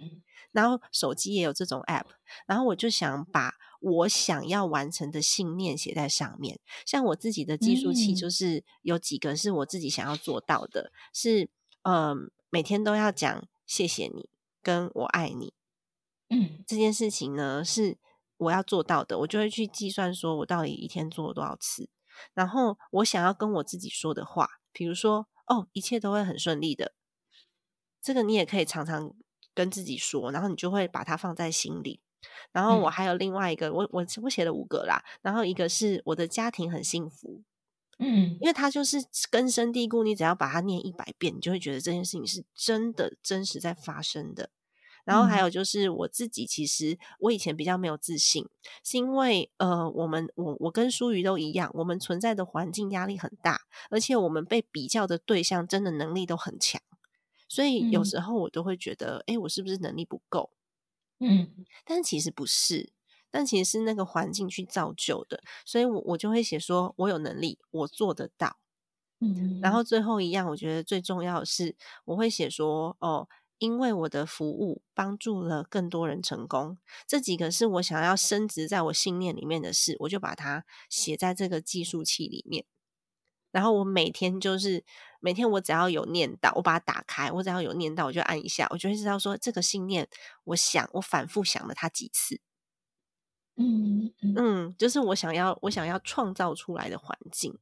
[0.52, 2.06] 然后手机也有这种 app，
[2.46, 6.60] 然后我就想把我想要完成的信念写在上面。
[6.86, 11.50] 像我自己的计数器，就是有几个是我自己想要做到的，是
[11.82, 14.30] 嗯，每天都要讲谢谢你，
[14.62, 15.56] 跟我爱你。
[16.30, 17.98] 嗯，这件事情呢是
[18.38, 21.90] 我要做到的，我就会去计算说我到底一天做了多少次。
[22.34, 26.94] 然后我想要跟我自己说的话，比如说哦，一切都会很顺利的。
[28.02, 29.14] 这个你也可以常常。
[29.54, 32.00] 跟自己说，然后你就会把它放在心里。
[32.54, 35.04] 然后我还有另外一个，我我我写了五个啦。
[35.22, 37.44] 然后一个是我的家庭很幸福，
[38.00, 38.98] 嗯，因为它就是
[39.30, 44.52] 根深蒂固，你只要把它念一百遍，你就会觉得这件事情是真的真实在发生的。
[45.06, 48.48] 然后还有就是我自己，其实我以前比较没有自信，
[48.84, 56.82] 是因为呃，我们我我跟舒瑜都一样，我们存在的环境压力很大，而且我们被比较的对象真的能力都很强。
[57.50, 60.52] 所以有时候我都会觉得，哎，我是不是能力不够？
[61.20, 62.94] 嗯，但其实不是，
[63.30, 65.44] 但其实是那个环境去造就的。
[65.66, 68.58] 所以，我我就会写说，我有能力，我做得到。
[69.20, 73.28] 嗯，然后最后一样，我觉得最重要的是，我会写说，哦，
[73.62, 82.66] 因为我的服务帮助了更多人成功，这几个是我想要升值在我信念里面的事，我就把它写在这个计数器里面。
[83.52, 84.84] 然后我每天就是
[85.20, 90.10] 每天，我只要有念到，我把它打开，我只要有念到，我就按一下，我就会知道说这个信念，
[90.46, 92.42] 我想我反复想了它几次，
[93.58, 94.12] 嗯。
[94.36, 97.60] 嗯，就是我想要我想要创造出来的环境，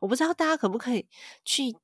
[0.00, 1.08] 我不知道大家可不可以
[1.44, 1.76] 去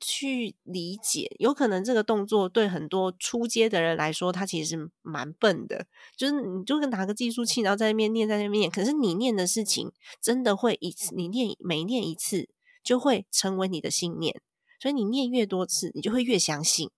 [0.00, 12.48] 去理解，有可能这个动作对很多出街的人来说，他其实是蛮笨的，就是你就跟拿个计数器，然后在那边念在那边念，可是你念的事情真的会一次，你念每念一次。
[12.84, 14.42] 就会成为你的信念，
[14.78, 16.90] 所以你念越多次，你就会越相信。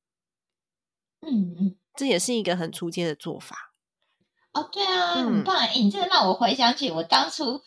[1.20, 3.72] 嗯嗯，这也是一个很出街的做法。
[4.52, 5.68] 哦，对啊，很棒！
[5.76, 7.62] 你这个让我回想起我当初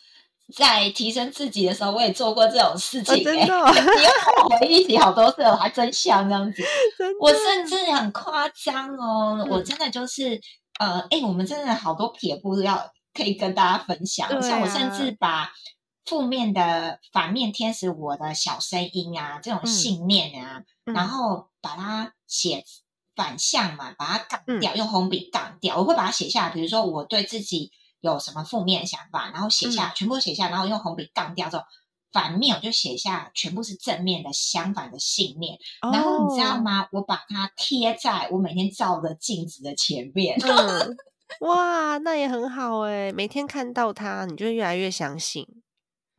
[0.54, 3.24] 在提升自己的时候，我也做过这种事情。
[3.24, 6.62] 真的，你又回忆起好多次，我还真像这样子。
[7.20, 10.40] 我甚至很夸张哦，我真的就是
[10.78, 14.42] 呃，哎，我们真的好多撇步要可以跟大家分享。
[14.42, 15.50] 像我甚至把。
[16.06, 22.64] 负面的反面天使，我的小声音啊，这种信念啊，然后把它写
[23.14, 25.76] 反向嘛，把它杠掉，用红笔杠掉。
[25.76, 31.64] 我会把它写下来，比如说我对自己有什么负面想法，然后写下，全部写下，然后用红笔杠掉之后，
[32.12, 35.58] 反面我就写下全部是正面的相反的信念。
[35.92, 36.88] 然后你知道吗？
[36.92, 40.38] 我把它贴在我每天照的镜子的前面。
[41.40, 45.46] 哇，那也很好哎，每天看到它，你就越来越相信。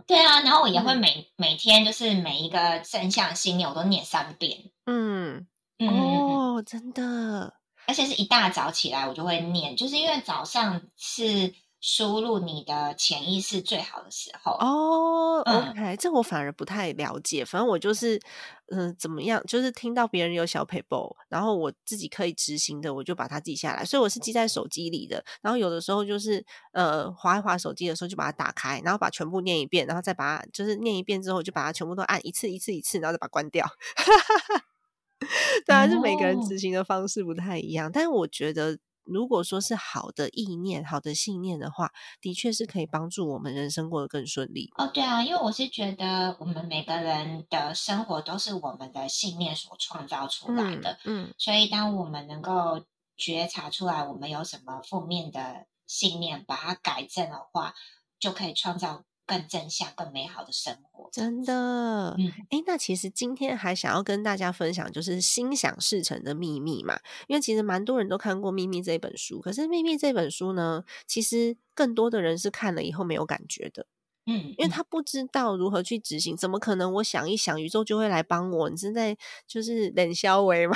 [0.08, 4.58] 对啊，然后我也会每每天就是每一个正向信念我都念三遍。
[4.86, 5.48] 嗯，
[5.80, 7.54] 哦，真的，
[7.88, 15.41] 而且是一大早起来我就会念，就是因为早上是输入你的潜意识最好的时候哦。
[15.41, 17.44] OK，这我反而不太了解。
[17.44, 18.22] 反正我就是，
[18.67, 19.44] 嗯，怎么样？
[19.48, 23.84] 就是听到别人有小 paper，然后我自己可以执行的，我就把它记下来。
[23.84, 25.26] 所以我是记在手机里的。
[25.41, 33.67] 然后有的时候就是，呃，划一划手机的时候就把它打开，然后把全部念一遍，然后再把它就是念一遍之后就把它全部都按一次一次一次，然后再把它关掉。
[35.65, 38.78] 当然是每个人执行的方式不太一样，但是我觉得。
[39.04, 44.69] 如果说是好的意念、好的信念的话，的确是可以帮助我们人生过得更顺利。
[44.78, 50.98] 哦，对啊，因为我是觉得我们每个人的生活都是我们的信念所创造出来的。
[51.06, 52.86] 嗯，所以当我们能够
[53.17, 57.73] 觉察出来我们有什么负面的信念，把它改正的话，
[58.19, 59.04] 就可以创造。
[59.32, 62.13] 更正向、更美好的生活，真的。
[62.17, 67.00] 嗯，哎，那其实今天还想要跟大家分享，就是心想事成的秘密嘛。
[67.27, 73.86] 因为其实蛮多人都看过《秘密》这本书，可是《秘密》这本书呢，其实更多的人是看了以后没有感觉的。
[74.25, 76.92] 嗯，因为他不知道如何去执行，怎么可能？
[76.96, 78.69] 我想一想，宇宙就会来帮我？
[78.69, 79.17] 你是在
[79.48, 80.75] 就是冷消维吗？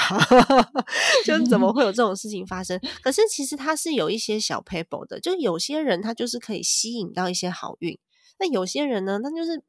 [1.26, 2.80] 就怎么会有这种事情发生？
[3.04, 8.00] 可是其实它是有一些小 paper 的，就有些人他就是可以吸引到一些好运。
[8.38, 9.64] 那有些人呢，他就是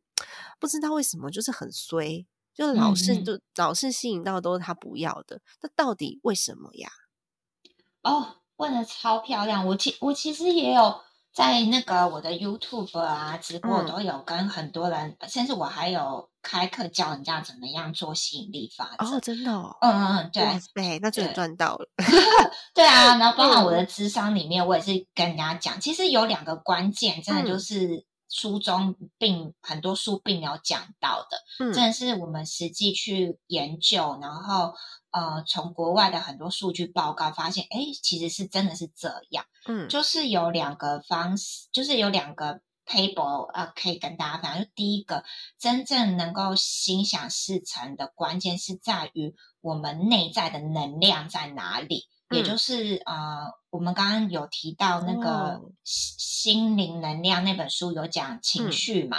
[0.58, 5.40] 不知道为什么，就是很衰，就老是就老是吸引到都是他不要的。
[5.60, 6.88] 那到底为什么呀？
[8.02, 9.66] 哦，问的超漂亮。
[9.66, 11.00] 我其我其实也有
[11.32, 19.04] 在那个我的 YouTube 啊直播都有跟很多人，甚至我还有开课教人家怎么样做吸引力法则。
[19.04, 19.52] 哦，真的？
[19.52, 21.88] 哦，嗯嗯嗯，对，对，那真的赚到了。
[22.74, 28.06] 对啊，然后包含我的智商里面，我也是跟人家讲，其实有两个关键，真的就是。
[28.28, 34.74] 书中并很多书并没有讲到的，嗯，真的是我们实际去研究，然后
[35.10, 44.62] 呃，从国外的很多数据报告发现，哎，其实是真的是这样，嗯，就是有两个方式，就是有两个 table 呃，可以跟大家分享。
[44.62, 45.24] 就第一个，
[45.58, 52.08] 真正能够心想事成的关键是在于我们内在的能量在哪里。
[52.30, 53.46] 也就是呃，
[53.76, 59.18] 我们刚刚有提到那个心灵能量那本书有讲情绪嘛，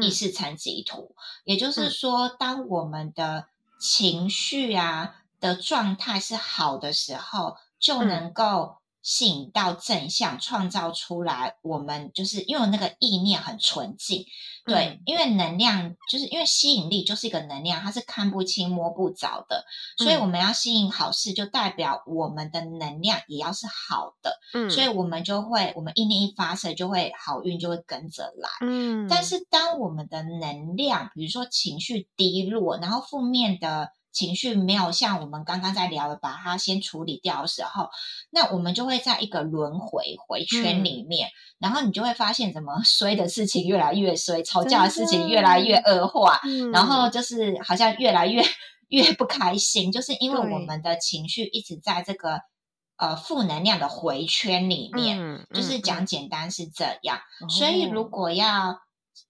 [0.00, 1.14] 意识层级图。
[1.44, 3.48] 也就是说，当我们的
[3.78, 8.76] 情绪啊的状态是好的时候，就能够。
[9.06, 11.54] 吸引到正向，创造出来。
[11.62, 14.24] 我们就是因为那个意念很纯净，
[14.64, 19.64] 对，因为能量就是因为吸引力就是一个能量，它是看不清摸不着的，
[19.96, 29.06] 所以我们要吸引好事，就代表我们的能量也要是好的，嗯，所以我们就会，我们意念一发射，就会好运就会跟着来，嗯。
[29.08, 33.90] 但是当我们的能量，比如说情绪低落，然后负面的。
[34.16, 37.90] 情绪没有像我们刚刚在聊的，把它先处理掉的时候，
[38.30, 46.40] 那我们就会在一个轮回回圈里面，然后你就会发现怎么 衰的事情越来越衰，吵架的事情越来越恶化，
[46.72, 48.42] 然后就是好像越来越
[48.88, 52.40] 越不开心，就是因为我们的情绪一直在这个
[52.96, 55.18] 呃负能量的回圈里面，
[55.52, 58.80] 就是讲简单是这样，所以如果要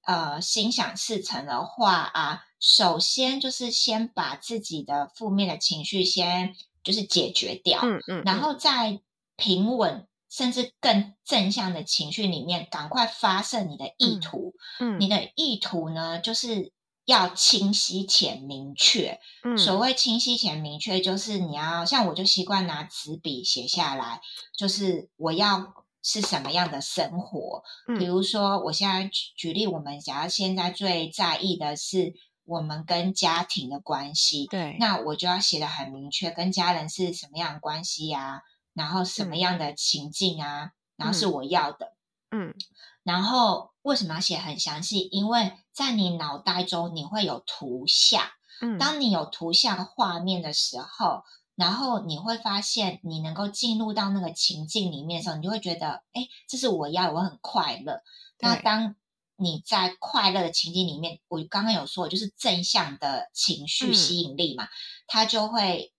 [0.07, 2.45] 呃心想事成的话啊。
[2.59, 9.00] 首先就是先把自己的负面的情绪先就是解决掉，嗯嗯，然后在
[9.36, 15.09] 平稳甚至更正向的情绪里面，赶快发射你的意图，嗯，你。
[15.09, 16.72] 的意图呢就是
[17.04, 24.20] 要清晰且明确，嗯，所谓清晰且明确，就是你要像我就习惯拿纸笔写下来，
[24.57, 27.62] 就是我要是什么样的生活，
[27.98, 32.14] 比如说我现在举举例，我们假如现在最在意的是。
[32.47, 38.42] 我们跟家庭的关系，对，那我就要写的很明确，跟家人是什么样的关系呀？
[38.72, 40.72] 然后什么样的情境啊？
[40.97, 41.92] 然后是我要的，
[42.30, 42.55] 嗯，
[43.03, 45.01] 然后为什么要写很详细？
[45.12, 48.22] 因为在你脑袋中你会有图像，
[48.62, 51.24] 嗯，当你有图像画面的时候，
[51.55, 58.03] 然后你会发现你能够进入到那个情境里面的时候，你就会觉得，哎，这是我要，我很快乐。
[58.38, 58.94] 那当
[59.37, 64.68] 你在快乐的情境里面，我刚刚有说，就是正向的情绪吸引力嘛，
[65.07, 65.93] 它就会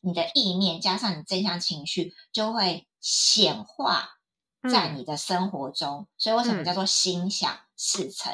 [0.00, 4.18] 你的意念加上你正向情绪，就会显化
[4.70, 6.06] 在你的生活中。
[6.16, 8.32] 所以为什么叫做心想事成？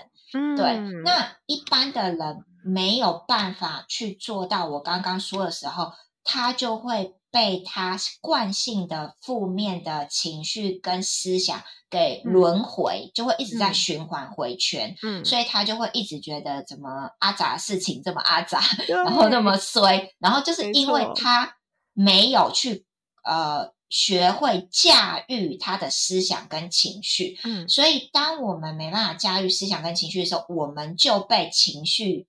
[0.56, 7.15] 对，那一般的人没有办法去做到我刚刚说的时候，他就会。
[7.30, 19.56] 被他惯性的负面的情绪跟思想给轮回，就会一直在循环回圈，嗯，所以他就会一直觉得怎么阿杂事情这么阿杂，然后那么。
[19.58, 21.56] 衰，然后就是因为他
[21.92, 22.86] 没有去
[23.24, 27.38] 呃学会驾驭他的思想跟情绪。
[27.42, 32.28] 嗯，所以当我们没办法驾驭思想跟情绪的时候，我们就被情绪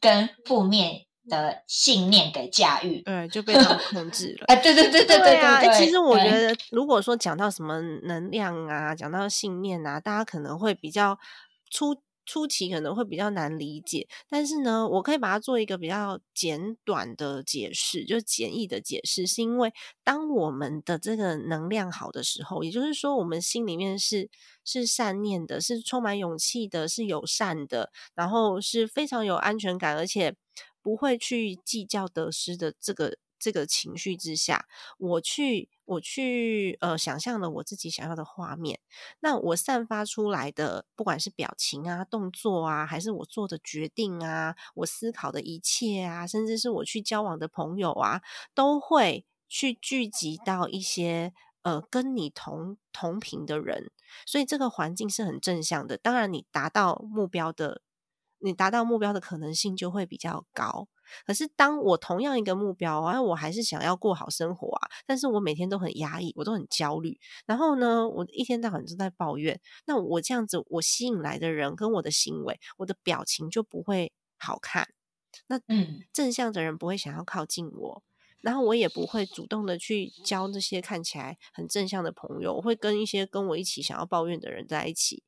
[0.00, 1.06] 跟负面。
[1.30, 4.44] 的信念给驾驭，对，就被 他们控制了。
[4.48, 5.54] 哎，对对对对对啊！
[5.54, 11.18] 哎，其实我觉得，如果说讲到什么能量啊，讲到信念啊，大家可能会比较
[11.70, 14.06] 初初期可能会比较难理解。
[14.28, 19.72] 但是呢，我可以把它做一个比较简短的解释，就是简易的解释，是因为
[20.04, 24.28] 当我们的这个能量好的时候，也就是说，我们心里面是
[24.64, 30.36] 是善念的，是充满勇气的，是友善的，然后是非常有安全感，而且。
[30.82, 34.66] 不会去计较得失的这个这个情绪之下，
[34.98, 38.80] 我去我去呃想象了我自己想要的画面，
[39.20, 48.20] 那我散发出来的不管是表情啊、动作啊，还是我做的决定啊、我思考的一切啊，甚至是我去交往的朋友啊，
[48.54, 53.90] 都会去聚集到一些呃跟你同同频的人，
[54.26, 55.96] 所以这个环境是很正向的。
[55.96, 57.80] 当然，你达到目标的。
[58.40, 60.88] 你达到目标的可能性就会比较高。
[61.26, 67.18] 可是，当我同样一个目标，啊，我还是想要过好生活啊，但是我每天都很压抑，我都很焦虑。
[67.46, 69.60] 然后呢，我一天到晚都在抱怨。
[69.86, 74.88] 那我这样子，我吸引来的人跟我的行为，我的表情就不会好看。
[75.48, 78.02] 那嗯，正向的人不会想要靠近我，
[78.40, 82.54] 然后我也不会主动的去交那些看起来很正向的朋友。
[82.54, 85.24] 我会跟一些跟我一起想要抱怨的人在一起。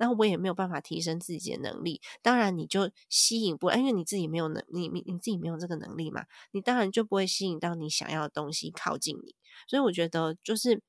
[0.00, 9.36] 那我也没有办法提升自己的能力，当然你就吸引不来，因为你自己没有能，你你你自己没有这个能力嘛，你当然就不会吸引到你想要的东西靠近你。
[9.68, 10.82] 所以我觉得，就是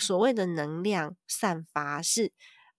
[0.00, 2.32] 所谓的能量散发是。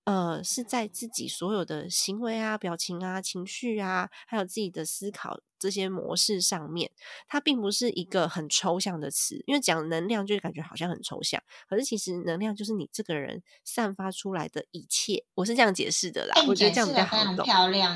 [0.05, 6.91] 呃，是在自己所有的行为啊、表情啊、情绪啊，还有自己的思考这些模式上面，
[7.26, 9.41] 它并不是一个很抽象的词。
[9.47, 15.24] 因为讲能量，就感觉好像很抽象，可是其实能量就是你这个人散发出来的一切。
[15.36, 17.45] 我是这样解释的啦，我觉得这样比较好懂。
[17.45, 17.95] 漂亮，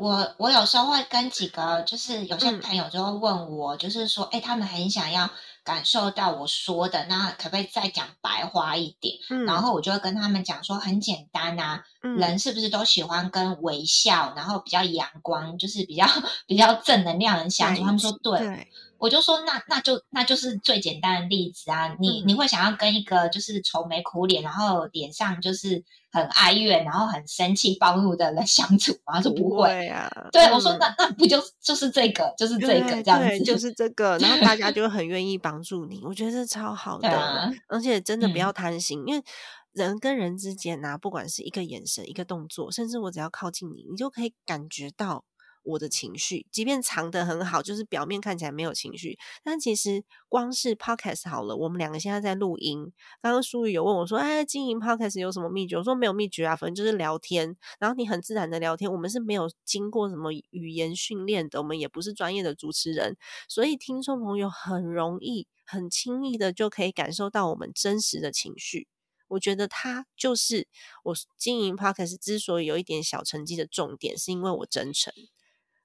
[0.00, 5.30] 我我有时候会跟几个，就是有些朋友就会问我，就是说，哎，他们很想要。
[5.64, 9.18] 感受到我说的，那可不可以再讲白话一点？
[9.44, 16.06] 然后我就会跟他们讲说，很简单啊，人是不是都喜欢跟微笑，然后比较阳光，就是比较
[16.48, 17.82] 比较正能量人相处？
[17.82, 18.66] 他们说对。
[19.00, 21.94] 我就说那那就那就是最简单的例子啊！
[22.00, 29.22] 你你会想要跟一个就是愁眉苦脸，然后脸上就是很哀怨，然后很生气暴怒的人相处吗？
[29.22, 30.10] 说不会啊！
[30.32, 36.02] 对，我说那那不就就是这个，就是这个这样子，就是这个，然后大家 就很愿意帮助你。
[36.04, 39.22] 我觉得这超好 的，而且真的不要贪心，因为
[39.74, 45.24] 人跟人之间呐，不管是一个眼神、一个动作，甚至我只要靠近你，你就可以感觉到。
[45.68, 52.90] 我的情绪，即便藏得很好，就是表面看起来没有情绪，但其实光是 podcast 好了，我们两个现在在录音。
[53.20, 57.56] 刚刚淑宇有问我说：“哎，经营 podcast 有什么秘诀？”我说：“没有秘诀啊，反正就是聊天。
[57.78, 63.16] 然后你很自然的聊天，我们是没有经过什么语言训练的，我们也不是专业的主持人，
[63.48, 68.88] 所以听众朋友很容易、很轻易的就可以感受到我们真实的情绪。
[69.28, 70.66] 我觉得它就是
[71.04, 75.12] 我经营 podcast 之所以有一点小成绩的重点，是因为我真诚。”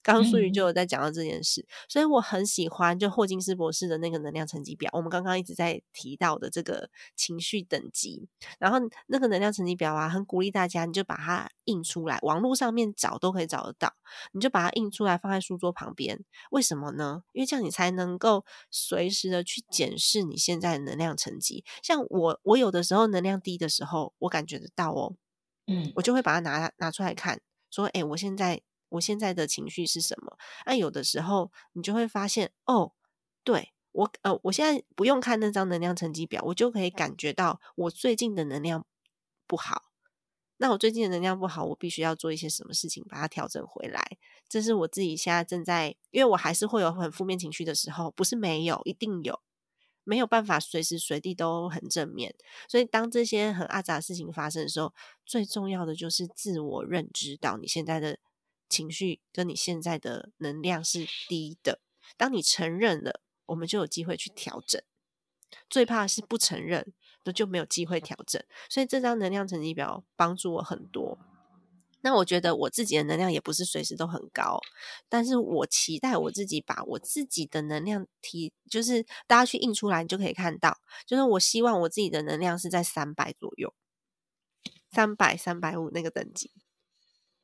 [0.04, 4.92] 刚刚苏宇就有在讲到这件事，所以我很喜欢就霍金斯博士的那个能量层级表。
[4.94, 8.28] 我们刚刚一直在提到的这个情绪等级，
[8.60, 8.78] 然后
[9.08, 13.94] 那个能量层级表啊，很鼓励大家，你就把它印出来，网络上面找都可以找得到。
[14.34, 16.20] 你就把它印出来，放在书桌旁边。
[16.52, 17.24] 为什么呢？
[17.32, 21.64] 因为这样你才能够随时的去检视你现在的能量层级。
[21.82, 25.16] 像我，我有的时候能量低的时候，我感觉得到哦，
[25.68, 27.40] 嗯，我就会把它拿拿出来看，
[27.72, 28.62] 说，哎，我现在。
[28.94, 30.38] 我现在的情绪是什么？
[30.66, 32.94] 那有的时候你就会发现，哦，
[33.44, 38.86] 对我，呃，我现在不用看那张能量成绩表，我就可以感觉到我最近的能量
[39.48, 39.92] 不好。
[40.58, 44.18] 那我最近的能量不好，我必须要做一些什么事情把它调整回来。
[44.48, 49.42] 这是我自己现在正在，因为我还是会有很负面情绪的时候，不是没有，一定有，
[50.04, 52.36] 没有办法随时随地都很正面。
[52.70, 54.94] 所以当这些很阿杂的事情发生的时候，
[55.26, 58.20] 最重要的就是自我认知到你现在的。
[58.74, 61.80] 情绪跟你现在的能量是低的。
[62.18, 64.82] 当你承认了，我们就有机会去调整。
[65.70, 66.94] 最怕是不承认，
[67.26, 68.44] 那就没有机会调整。
[68.70, 71.20] 所以这张能量成绩表帮助我很多。
[72.02, 74.60] 那我觉得我自己的能量也不是随时都很高，
[75.08, 83.74] 但是我期待我自己把我自己的能量提，就是大家去印出来，你就可以看到，就是我希望我自己的能量是在三百左右，
[84.92, 86.52] 三百、三百五那个等级。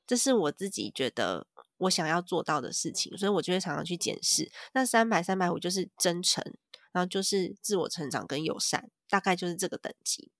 [0.09, 1.45] 这是我自己觉得
[1.77, 4.51] 我想要做到的事情，所以我就会常常去检视。
[4.73, 6.43] 那三百、三百五就是真诚，
[6.91, 10.31] 然后就是自我成长跟友善，大概就是这个等级。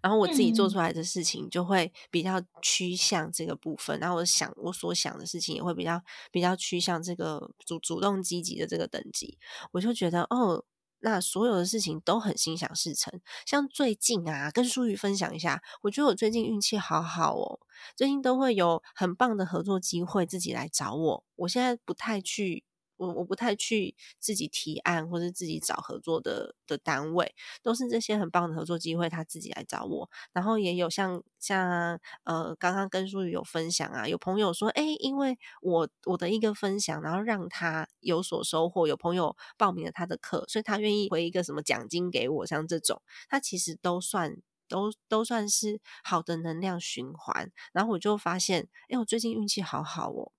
[0.00, 6.00] 然后我自己做出来的事情就会比较趋向这个部分，然后我想我所想的事情也会比较
[6.30, 9.36] 比较趋向这个主主动积极的这个等级。
[9.72, 10.64] 我就觉得哦，
[11.00, 13.20] 那所有的事情都很心想事成。
[13.46, 17.60] 像最近啊，跟淑瑜分享一下，我觉得我最近运气好好哦，
[17.96, 21.24] 最近都会有很棒的合作机会自己来找我。
[21.36, 22.64] 我现在不太去。
[23.00, 30.08] 我我不太去自己提案或者自己找合作的的单位，都是这些很棒的合作机会，他自己来找我。
[30.32, 44.36] 然后也有像像呃，刚刚跟淑宇有分享啊，有朋友说，哎，因为我我的一个分享，然后让他有所收获，有朋友报名了他的课，所以他愿意回一个什么奖金给我，像这种，他其实都算
[44.68, 47.50] 都都算是好的能量循环。
[47.72, 50.32] 然后我就发现，哎，我最近运气好好哦。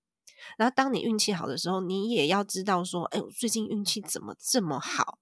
[0.56, 5.18] 然后，当你运气好的时候，你也要知道说：“哎，我最近运气怎么这么好？”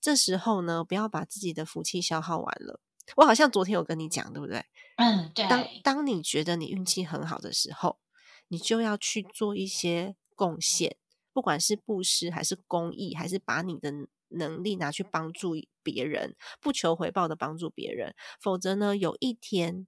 [0.00, 2.80] 这时候呢，不要把自己的福气消耗完了。
[3.16, 4.64] 我好像昨天有跟你讲，对不对？
[4.96, 5.48] 嗯，对。
[5.48, 7.98] 当当你觉得你运气很好的时候，
[8.48, 10.96] 你就要去做一些贡献，
[11.32, 13.92] 不管是布施还是公益，还是把你的
[14.28, 18.14] 能力拿去帮助别人，不求回报的帮助别人。
[18.40, 19.86] 否则呢，有一天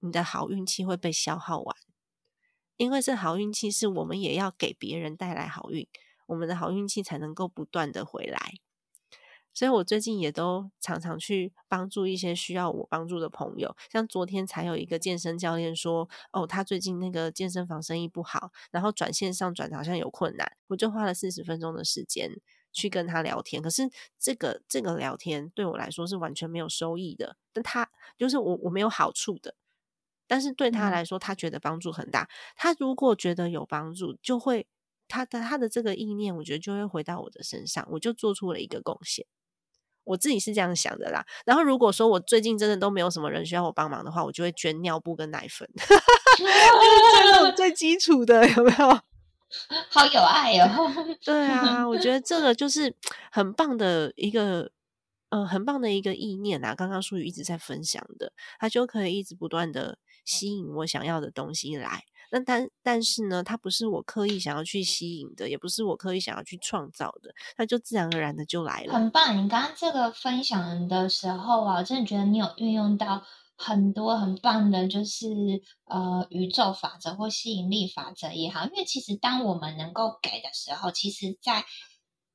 [0.00, 1.76] 你的好运气会被消耗完。
[2.76, 5.86] 因为这好运气是我们也要给别人带来好运，
[6.26, 8.54] 我们的好运气才能够不断的回来。
[9.56, 22.32] 所以我最近也都常常去帮助一些需要我帮助的朋友，像昨天才有一个健身教练说，哦，他最近那个健身房生意不好，然后转线上转好像有困难，我就花了四十分钟的时间
[22.72, 23.62] 去跟他聊天。
[23.62, 29.54] 可是这个这个聊天对我来说是完全没有收益的，但他就是我我没有好处的。
[30.26, 32.28] 但是对他来说，他觉得帮助很大。
[32.56, 34.66] 他如果觉得有帮助，就会
[35.06, 39.26] 他的他的这个意念，我觉得就会回到我的身上，我就做出了一个贡献。
[40.04, 41.24] 我自己是这样想的啦。
[41.46, 49.00] 然后如果说我最近真的都没有什么人需要我帮忙的话，我就会捐尿布跟奶粉， 这种最基础的有没有？
[49.88, 50.92] 好有爱哦！
[51.24, 52.94] 对啊，我觉得这个就 是
[53.30, 54.70] 很棒的一个。
[55.30, 56.76] 嗯，很棒的一个意念啊！
[56.76, 62.04] 刚刚淑宇一直在分享的，他就可以一直不断的吸引我想要的东西来。
[62.30, 68.94] 那但但是呢，它不是我刻意想要去吸引的，也不是我刻意想要去创造的，它就自然而然的就来了。
[68.94, 69.36] 很棒！
[69.36, 73.22] 你刚刚这个分享的时候啊，我真的觉得你有运用到
[73.56, 75.28] 很多很棒的，就是
[75.84, 78.64] 呃宇宙法则或吸引力法则也好。
[78.64, 81.64] 因为其实当我们能够给的时候，其实在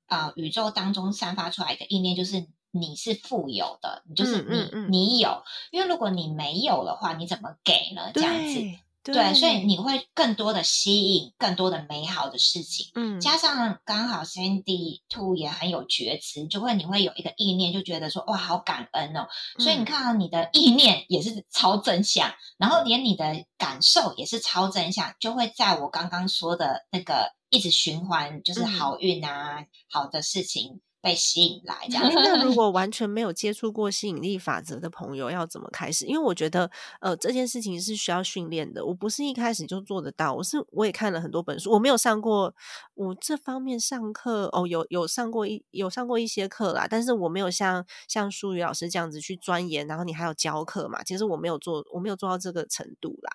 [0.05, 2.47] 啊宇宙当中散发出来的意念就是。
[2.71, 5.41] 你是富有的，你就是你，你有。
[5.71, 8.11] 因为如果你没有的话，你怎么给呢？
[8.13, 8.61] 这样子，
[9.01, 12.91] 对，所以你会更多的吸引更多的美好的事情。
[12.95, 19.27] 嗯，加上刚好 Sandy Two 也很有觉知，就会你会有一个意念，就觉得说哇，好感恩哦。
[19.57, 30.81] 所以你看到你的意念也是超正向，然后连你的感受也是超正向，就会在我刚刚说的那个一直循环，就是好运啊，好的事情。
[31.01, 32.11] 被吸引来这样。
[32.13, 36.05] 那 如果完全没有接触过吸引力法则的朋友，要怎么开始？
[36.05, 36.69] 因为我觉得，
[37.01, 38.85] 呃，这件事情是需要训练的。
[38.85, 40.33] 我不是一开始就做得到。
[40.33, 42.53] 我是我也看了很多本书，我没有上过
[42.95, 51.03] 我这方面上课哦，有有上过一有上过一些课啦，但是我没有像像舒宇老师这样子去钻研，然后你还有教课嘛？
[51.03, 53.31] 其实我没有做，我没有做到这个程度啦。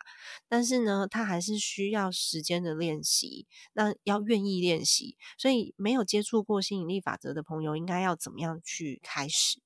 [0.49, 5.17] 但是呢，他还是需要时间的练习，那要愿意练习。
[5.39, 9.61] 所以没有接触过吸引力法则的朋朋友应该要怎么样去开始？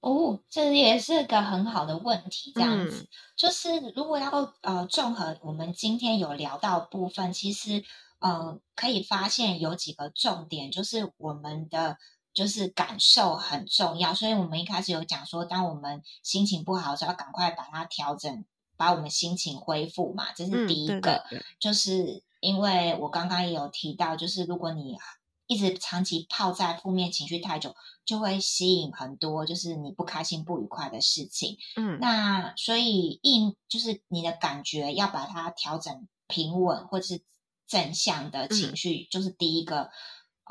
[0.00, 2.52] 哦，这也是个很好的问题。
[2.56, 7.84] 这样子，就是如果要呃综合我们今天有聊到部分，其实
[8.18, 11.98] 呃可以发现有几个重点，就是我们的
[12.34, 14.12] 就是感受很重要。
[14.12, 18.44] 所以我们一开始有讲说，当我们心情不好的时候，要赶快把它调整，
[18.76, 21.22] 把我们心情恢复嘛，这是第一个。
[21.60, 24.98] 就是因为我刚刚也有提到，就是如果你
[25.46, 27.74] 一直长期泡在负面情绪太久，
[28.04, 31.58] 就会吸引很多就是你不开心、不愉快的事情。
[31.76, 37.22] 嗯，那所以应就是你的感觉要把它调整平稳，或者是
[37.66, 39.90] 正向的情绪，就是第一个，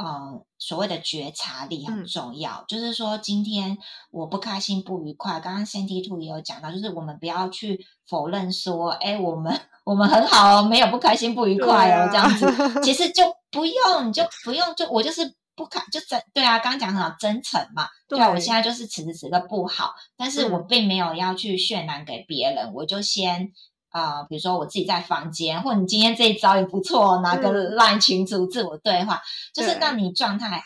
[0.04, 2.64] 呃，所谓的觉察力很重要。
[2.68, 3.78] 就是说，今天
[4.12, 9.60] 我不开心、不愉快，刚刚 CT Two 也有讲到，就是我们不要去否认说，哎，我们。
[9.84, 12.46] 我们很好哦，没有不开心、不愉快哦，这样子，
[12.84, 23.52] 其实就 不用，你就不用，就我就是不开，就真对啊，刚刚讲很好，真诚嘛，对啊，我现在就是此时此刻不好，但是我并没有要去渲染给别人，我就先
[23.92, 29.22] 啊，比如说我自己在房间，或你今天这一招也不错，拿个 LINE 群组自我对话，
[29.54, 30.62] 就是让你状态好，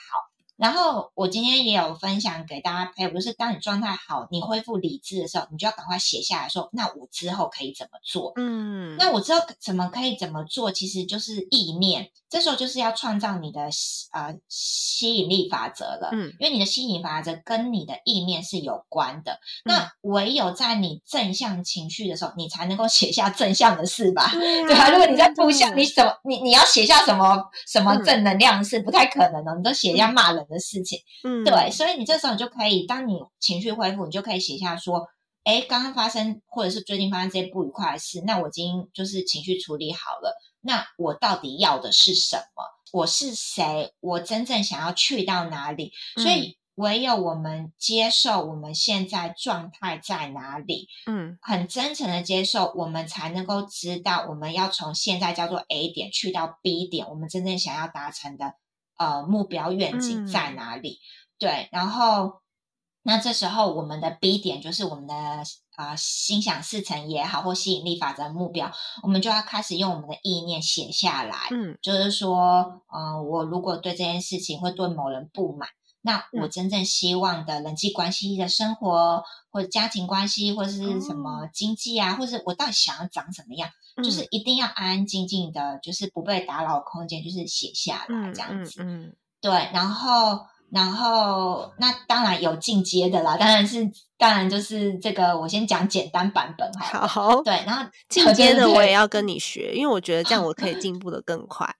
[0.58, 8.34] 然后我今天也有分享给大家，哎，不是当你状态好，你恢复理智的时候，你就要赶快写下来说，那我之后可以怎么做？
[8.36, 12.10] 嗯，那我之后怎么可以怎么做，其实就是意念。
[12.28, 13.70] 这时候就是要创造你的
[14.12, 19.39] 呃吸引力法则了，嗯，因为你的吸引力法则跟你的意念是有关的。
[19.64, 24.32] 那唯有在你正向情绪的时候，你才能够写下正向的事吧？
[24.34, 35.08] 对啊，如果你在负向，你什么你你要写下什么什么正能量是不太可能的，你都写下骂人的事情，嗯，对，所以你这时候你就可以，当你情绪恢复，你就可以写下说，
[35.43, 40.38] 哎，刚刚发生或者是最近发生这些不愉快的事，那我已经就是情绪处理好了。
[40.62, 42.64] 那我到底要的是什么？
[42.91, 43.93] 我是谁？
[44.00, 45.91] 我真正想要去到哪里？
[46.18, 58.56] 所以唯有我们接受我们现在状态在哪里，嗯，很真诚的接受，我们才能够知道我们要从现在叫做 A 点去到 B 点，我们真正想要达成的
[58.98, 61.00] 呃目标愿景在哪里？
[61.38, 62.41] 对，然后
[63.04, 65.16] 那这时候我们的 B 点就是我们的。
[65.76, 68.72] 啊，心想事成也好，或吸引力法则目标，
[69.04, 71.50] 我们就要开始用我们的意念写下来。
[71.52, 75.68] 嗯，就是说，嗯，我如果对这件事情会对某人不满，
[76.00, 83.70] 那我真正希望的人际关系的生活，或者家庭关系，或者是什么经济啊，或者我到底想要长什么样，
[84.04, 88.82] 就是一定要安安静静的，就是不被打扰空间，就是写下来这样子。
[88.84, 90.46] 嗯，对，然后。
[90.72, 97.08] 然后，那当然有进阶的啦，当然是，当然就是这个，我先讲简单版本哈。
[97.08, 101.74] 好，对，然后进阶的我也要跟你学，因为我觉得这样我可以进步的更快。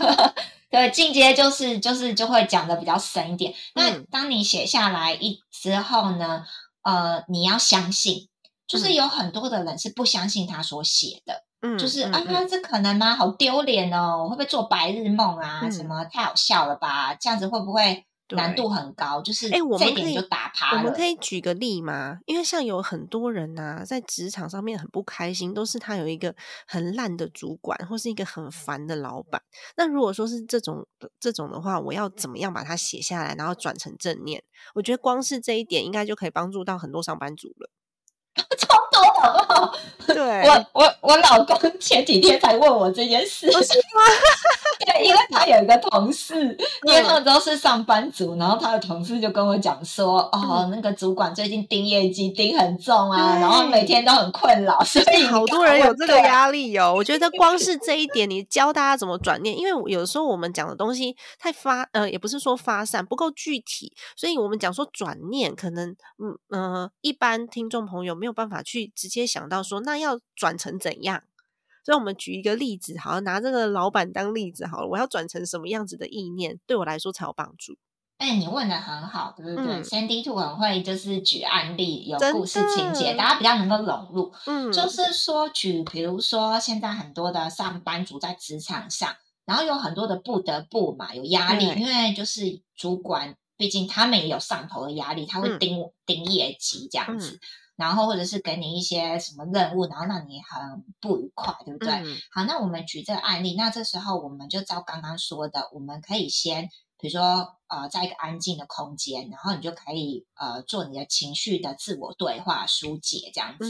[0.68, 3.54] 对，进阶就是就是就会讲的比较深一点。
[3.74, 6.44] 那当你写下来一之后呢，
[6.82, 8.28] 呃，你要相信，
[8.66, 13.14] 就是有很多的人是不相信他所写的，嗯，就是啊，这可能吗？
[13.14, 15.68] 好丢脸哦，会不会做白日梦啊？
[15.70, 17.14] 什么太好笑了吧？
[17.14, 18.04] 这样子会不会？
[18.30, 20.78] 难度很高，就是哎，我们可以就打趴了。
[20.78, 22.18] 我们可以举个例吗？
[22.26, 26.34] 因为像有很多人呐，在职场上面很不开心，都是他有一个
[26.66, 29.40] 很烂的主管，或是一个很烦的老板。
[29.76, 30.84] 那如果说是这种
[31.20, 34.42] 这种的话，我要怎么样把它写下来，然后转成正念？
[34.74, 37.70] 我觉得光是这一点，应该就可以帮助到很多上班族了。
[38.58, 39.74] 超多好不好？
[40.06, 40.14] 对，
[40.48, 44.02] 我我我老公前几天才问我这件事，是吗？
[44.86, 46.56] 对，因为他有一个同事，
[46.86, 56.94] 因为他们都是上班族，然后他的同事就跟我讲说，哦，那个主管最近盯业绩盯很重啊，然后每天都很困扰，所以好多人有这个压力哦。
[56.94, 65.88] 我觉得光是这一点，你教大家怎么转念，因为有时候我们讲的东西太发，呃，也不是说发散不够具体，所以我们讲说转念，可能
[66.22, 71.22] 嗯呃，一般听众朋友没有办法去直接想到说，那要转成怎样。
[71.84, 74.88] 所以我们举一个例子，好，拿这个老板当例子好了。
[74.88, 77.78] 我要转成什么样子的意念，对我来说才有帮助？
[78.18, 84.32] 哎，你问的很好，对不对？Sandy Two 很会就是举案例，有故事情节，大家比较能够融入。
[84.46, 89.14] 嗯，就是说举，比如说现在很多的上班族在职场上，
[89.44, 97.38] 然后有很多的不得不嘛，有压力，因为就是主管，毕竟他们也有上头的压力，他会盯盯业绩这样子。
[97.76, 101.92] 然后或者是给你一些什么任务，然后让你很不愉快，对不对？
[102.32, 113.64] 好，那我们举这个案例，那这时候我们就照刚刚说的，我们可以先，比如说呃，在一个安静的空间，然后你就可以呃做你的情绪的自我对话疏解这样子。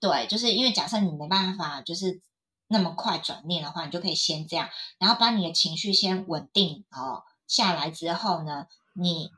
[0.00, 2.20] 对，就是因为假设你没办法就是
[2.66, 4.68] 那么快转念的话，你就可以先这样，
[4.98, 9.30] 然后把你的情绪先稳定哦下来之后呢，你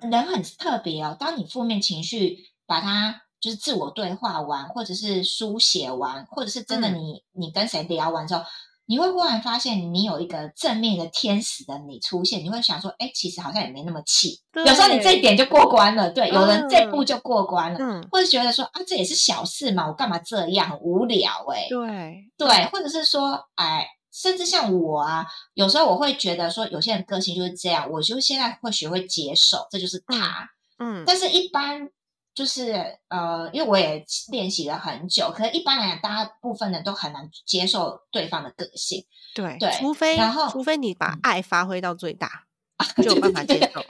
[0.00, 3.22] 人很特别哦，当你负面情绪把它。
[3.42, 8.44] 就是自我对话完，或者是书写完，或者是真的你你跟谁聊完之后，
[8.86, 14.40] 你会忽然发现你有一个正面的天使的你出现，你会想说，哎，其实好像也没那么气。
[14.54, 17.78] 有时候你这一点就过关了，对，有人这步就过关了，
[18.12, 21.66] 或者觉得说啊，这也是小事嘛，我干嘛这样，很无聊哎。
[21.68, 30.48] 对对，或者是说，哎，甚至像我啊，有时候我会觉得说，有些人个性就是这样，我就现在会学会接受，这就是他。
[30.78, 31.90] 嗯，但是一般。
[32.34, 32.72] 就是
[33.08, 39.04] 呃，因为我也练习了很久，可是一般来讲，大部分人都很难接受对方的个性。
[39.34, 42.44] 对对，除非然后除非你把爱发挥到最大，
[43.02, 43.84] 就有办法接受。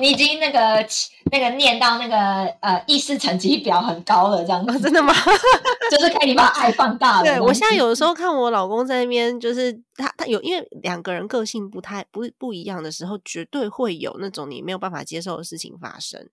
[0.00, 0.86] 你已经那个
[1.30, 2.16] 那个念到那个
[2.60, 5.12] 呃意识层级表很高了，这样子真的吗？
[5.90, 7.24] 就是看你把爱放大了。
[7.24, 16.28] 对我现在有的时候看我老公在那边，就是他他有因为两个人个性不太不不一样的时候，绝对会有那种你没有办法接受的事情发生。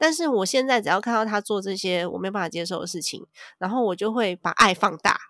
[0.00, 3.26] 但是我现在只要看到他做这些我没办法接受的事情，
[3.58, 5.20] 然后我就会把爱放大。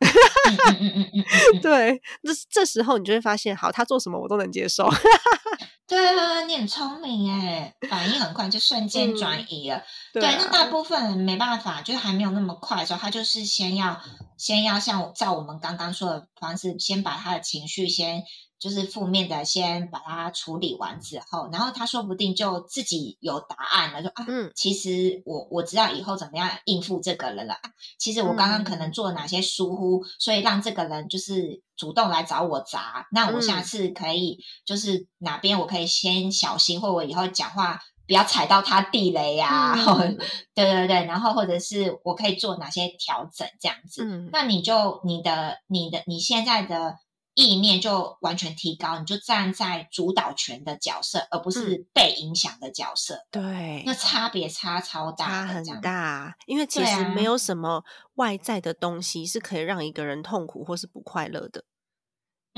[1.62, 4.86] 对，这这时候你就会发现，好，他做什么我都能接受。
[5.88, 9.82] 对啊，你很聪明哎，反应很快，就瞬间转移了。
[10.12, 13.98] 对，那大部分人没办法，就还没有那么快的时候，他就是先要
[14.36, 18.22] 先要像照我们刚刚说的方式，先把他的情绪先。
[18.58, 27.56] 就是负面的，先把它处理完之后，然后他说不定就自己有答案了，说啊，嗯，其实我我知道以后怎么样应付这个人了。
[27.98, 33.06] 其实我刚刚可能做了哪些疏忽，所以让这个人就是主动来找我砸。
[33.12, 39.76] 那我下次可以就是哪边我可以先小心，或我以后讲话不要踩到他地雷呀。
[40.54, 44.04] 对对对，然后或者是我可以做哪些调整这样子。
[44.32, 46.96] 那你就你的你的你现在的。
[47.34, 53.26] 意念就完全提高，你就站在主导权的角色，而不是被影响的角色。
[53.30, 56.36] 对，那差别差超大，差很大。
[56.46, 61.64] 因为其实没有什么外在的东西是可以让一个人痛苦或是不快乐的，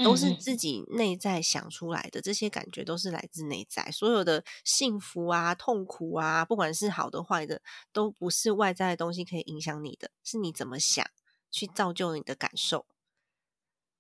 [0.04, 2.20] 都是自己内在想出来的。
[2.20, 7.62] 这些感觉都是来自内在，所有的幸福啊、痛苦啊，不管是好的坏的，
[7.94, 11.06] 都不是外在的东西可以影响你的，是你怎么想
[11.50, 12.84] 去造就你的感受。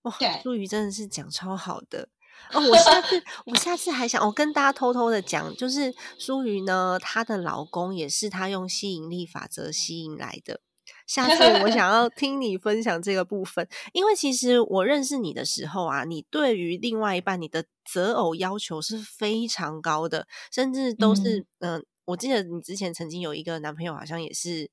[0.06, 2.08] 哇，淑瑜真的是讲超好的
[2.52, 2.60] 哦！
[2.60, 10.60] 我下次我下次还想，我跟大家偷偷的讲，就是淑瑜呢，她的老公也是她用吸引力法则吸引来的。
[11.08, 24.70] 下次我想要 听你分享这个部分，因为其实我认识你的时候啊，你对于另外一半你的择偶要求是非常高的，甚至都是嗯，我记得你之前曾经有一个男朋友，好像也是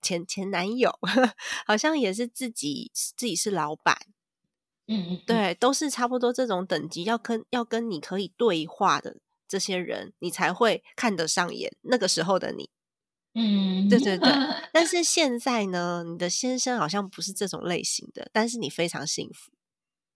[0.00, 0.98] 前前男友，
[1.66, 3.98] 好像也是自己自己是老板。
[4.88, 9.16] 嗯，对，都是差不多这种等级，要跟要跟你可以对话的
[9.46, 11.72] 这些人，你才会看得上眼。
[11.82, 12.68] 那个时候的你，
[13.34, 14.32] 嗯，对对对。
[14.72, 19.52] 但是现在呢，你的先生好像不是这种类型的，但是你非常幸福。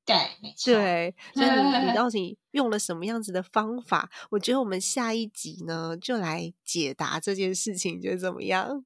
[0.04, 0.72] 对，没错。
[0.72, 4.10] 对，所以你你到 底用了什么样子的方法？
[4.30, 8.84] 我觉得我们下一集呢，就来解答这件事情，觉得怎么样？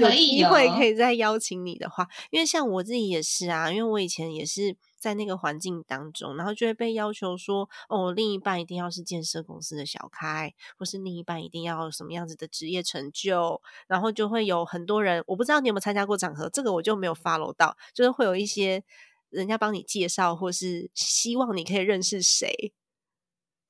[0.00, 4.76] 有机会可以再邀请你的话，因为像我自己也是啊，因为我以前也是。
[4.98, 18.82] 在那个环境当中，然后就会被要求说：“哦，另一半一定要是建设公司的小开，或是另一半一定要什么样子的职业成就。”然后就会有很多人，我不知道你有没有参加过场合，这个我就没有 follow 到，就是会有一些
[19.30, 22.72] 人家帮你介绍，或是希望你可以认识谁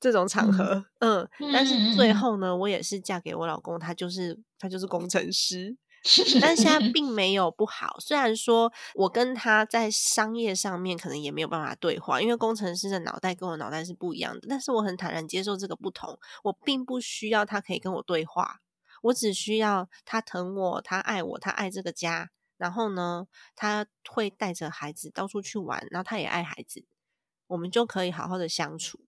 [0.00, 0.86] 这种场合。
[1.00, 5.76] 嗯，但是最后呢，我也是嫁给我老公，他就是他就是工程师。
[6.40, 14.46] 但现在 并没有不好，虽然说我跟他在商业上面可能也没有办法对话，因为工程师的脑袋跟我脑袋是不一样的。
[14.48, 18.60] 但是我很坦然接受这个不同，我并不需要他可以跟我对话，
[19.02, 26.84] 我只需要他疼我，他爱我，他爱这个家，然后呢，他会带着孩子到处去玩，然后他也爱孩子，
[27.48, 29.05] 我们就可以好好的相处。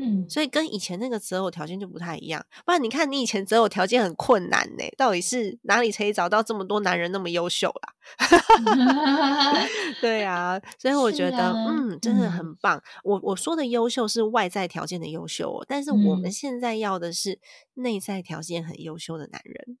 [0.00, 2.44] 嗯，所以跟以前那个择偶条件就不太一样。
[2.64, 7.92] 不然你看，你以前择偶条件很困难呢，到底是哪里可以找到这么多男人那么优秀啦？
[10.00, 12.80] 对啊，所以我觉得，嗯，真的很棒。
[13.02, 17.40] 我我说的优秀是外在条件的优秀，但是我们现在要的是
[17.74, 19.78] 内在条件很优秀的男人。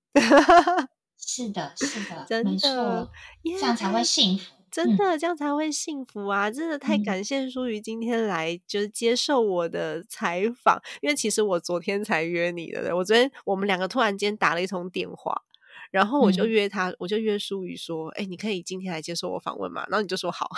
[1.16, 3.08] 是的，是的， 真的，
[3.44, 4.57] 这样才会幸福。
[4.70, 6.50] 真的这样才会幸福啊！
[6.50, 15.42] 真的太感谢舒瑜今天来就是接受我的采访，因为其实我昨天才约你的，我昨天我们两个突然间打了一通电话，
[15.90, 20.48] 然后我就约他，我就约舒瑜说：“哎，你可以今天来接受我访问嘛？”然后你就说好。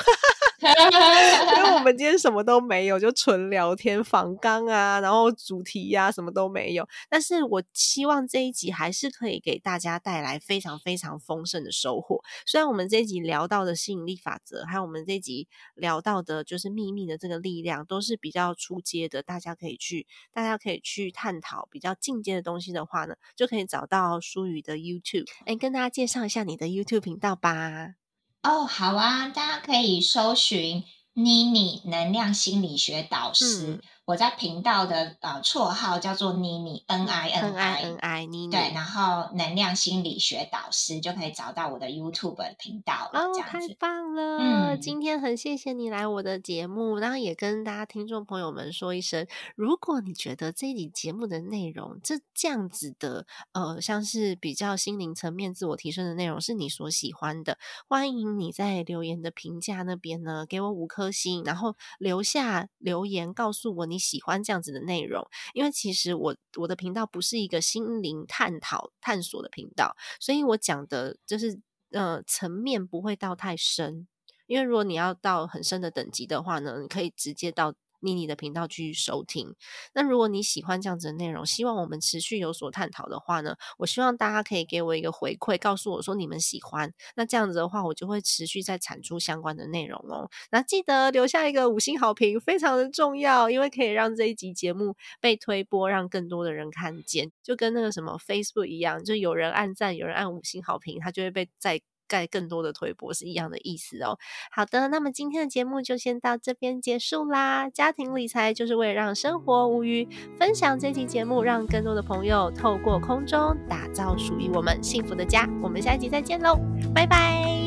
[0.62, 6.86] 因为我们今天什么都没有，就纯聊天、访纲啊，然后主题呀，什么都没有。
[7.08, 12.20] 但是我希望这一集还是可以给大家带来非常非常丰盛的收获。
[12.46, 25.26] 虽然我们这一集聊到的吸引力法则，还有我们这一集聊到的就是秘密的这个力量，都是比较出阶的，大家可以去，大家可以去探讨比较进阶的东西的话呢，就可以找到舒宇的 YouTube。
[25.46, 27.99] 哎，跟大家介绍一下你的 YouTube 频道吧。
[28.42, 33.82] 哦，好啊，大家可以搜寻妮妮能量心理学导师。
[34.04, 43.20] 我在频道的呃绰号叫做妮妮 N I N I N I 妮妮，对，然后能量心理学导师就可以找到我的 YouTube 频道了。
[43.20, 44.38] 哦，太棒了！
[44.38, 64.00] 嗯，今天很谢谢你来我的节目，然后也跟大家听众朋友们说一声，如果你觉得这一集节目的内容这这样子的呃，像是比较心灵层面自我提升的内容是你所喜欢的，欢迎你在留言的评价那边呢给我五颗星，然后留下留言告诉我你。
[64.00, 71.60] 喜欢这样子的内容，因为其实我我的频道不是一个心灵探讨探索的频道，所以我讲的就是
[71.92, 74.08] 呃层面不会到太深。
[74.46, 79.54] 因为如果你要到很深的等级的话呢，你可以直接到妮妮的频道去收听。
[79.94, 86.92] 那如果你喜欢这样子的内容，希望我们持续有所探讨的话呢，我希望大家可以给我一个回馈，告诉我说你们喜欢。
[87.14, 90.28] 那这样子的话，我就会持续在产出相关的内容哦。
[90.50, 97.30] 那记得留下一个五星好评，非常的重要，因为可以让这一集节目被推播，让更多的人看见。
[97.42, 101.80] 就跟那个什么 Facebook 一样，就有人按赞，有人按五星好评，它就会被再
[102.10, 104.18] 盖更多的推波，是一样的意思哦。
[104.50, 107.70] 好的，那么今天的节目就先到这边结束啦。
[107.70, 115.48] 家庭理财就是为了让生活无余，分享这期节目，让更多的朋友透过空中打造属于我们幸福的家。
[115.62, 116.58] 我们下一集再见喽，
[116.92, 117.59] 拜拜。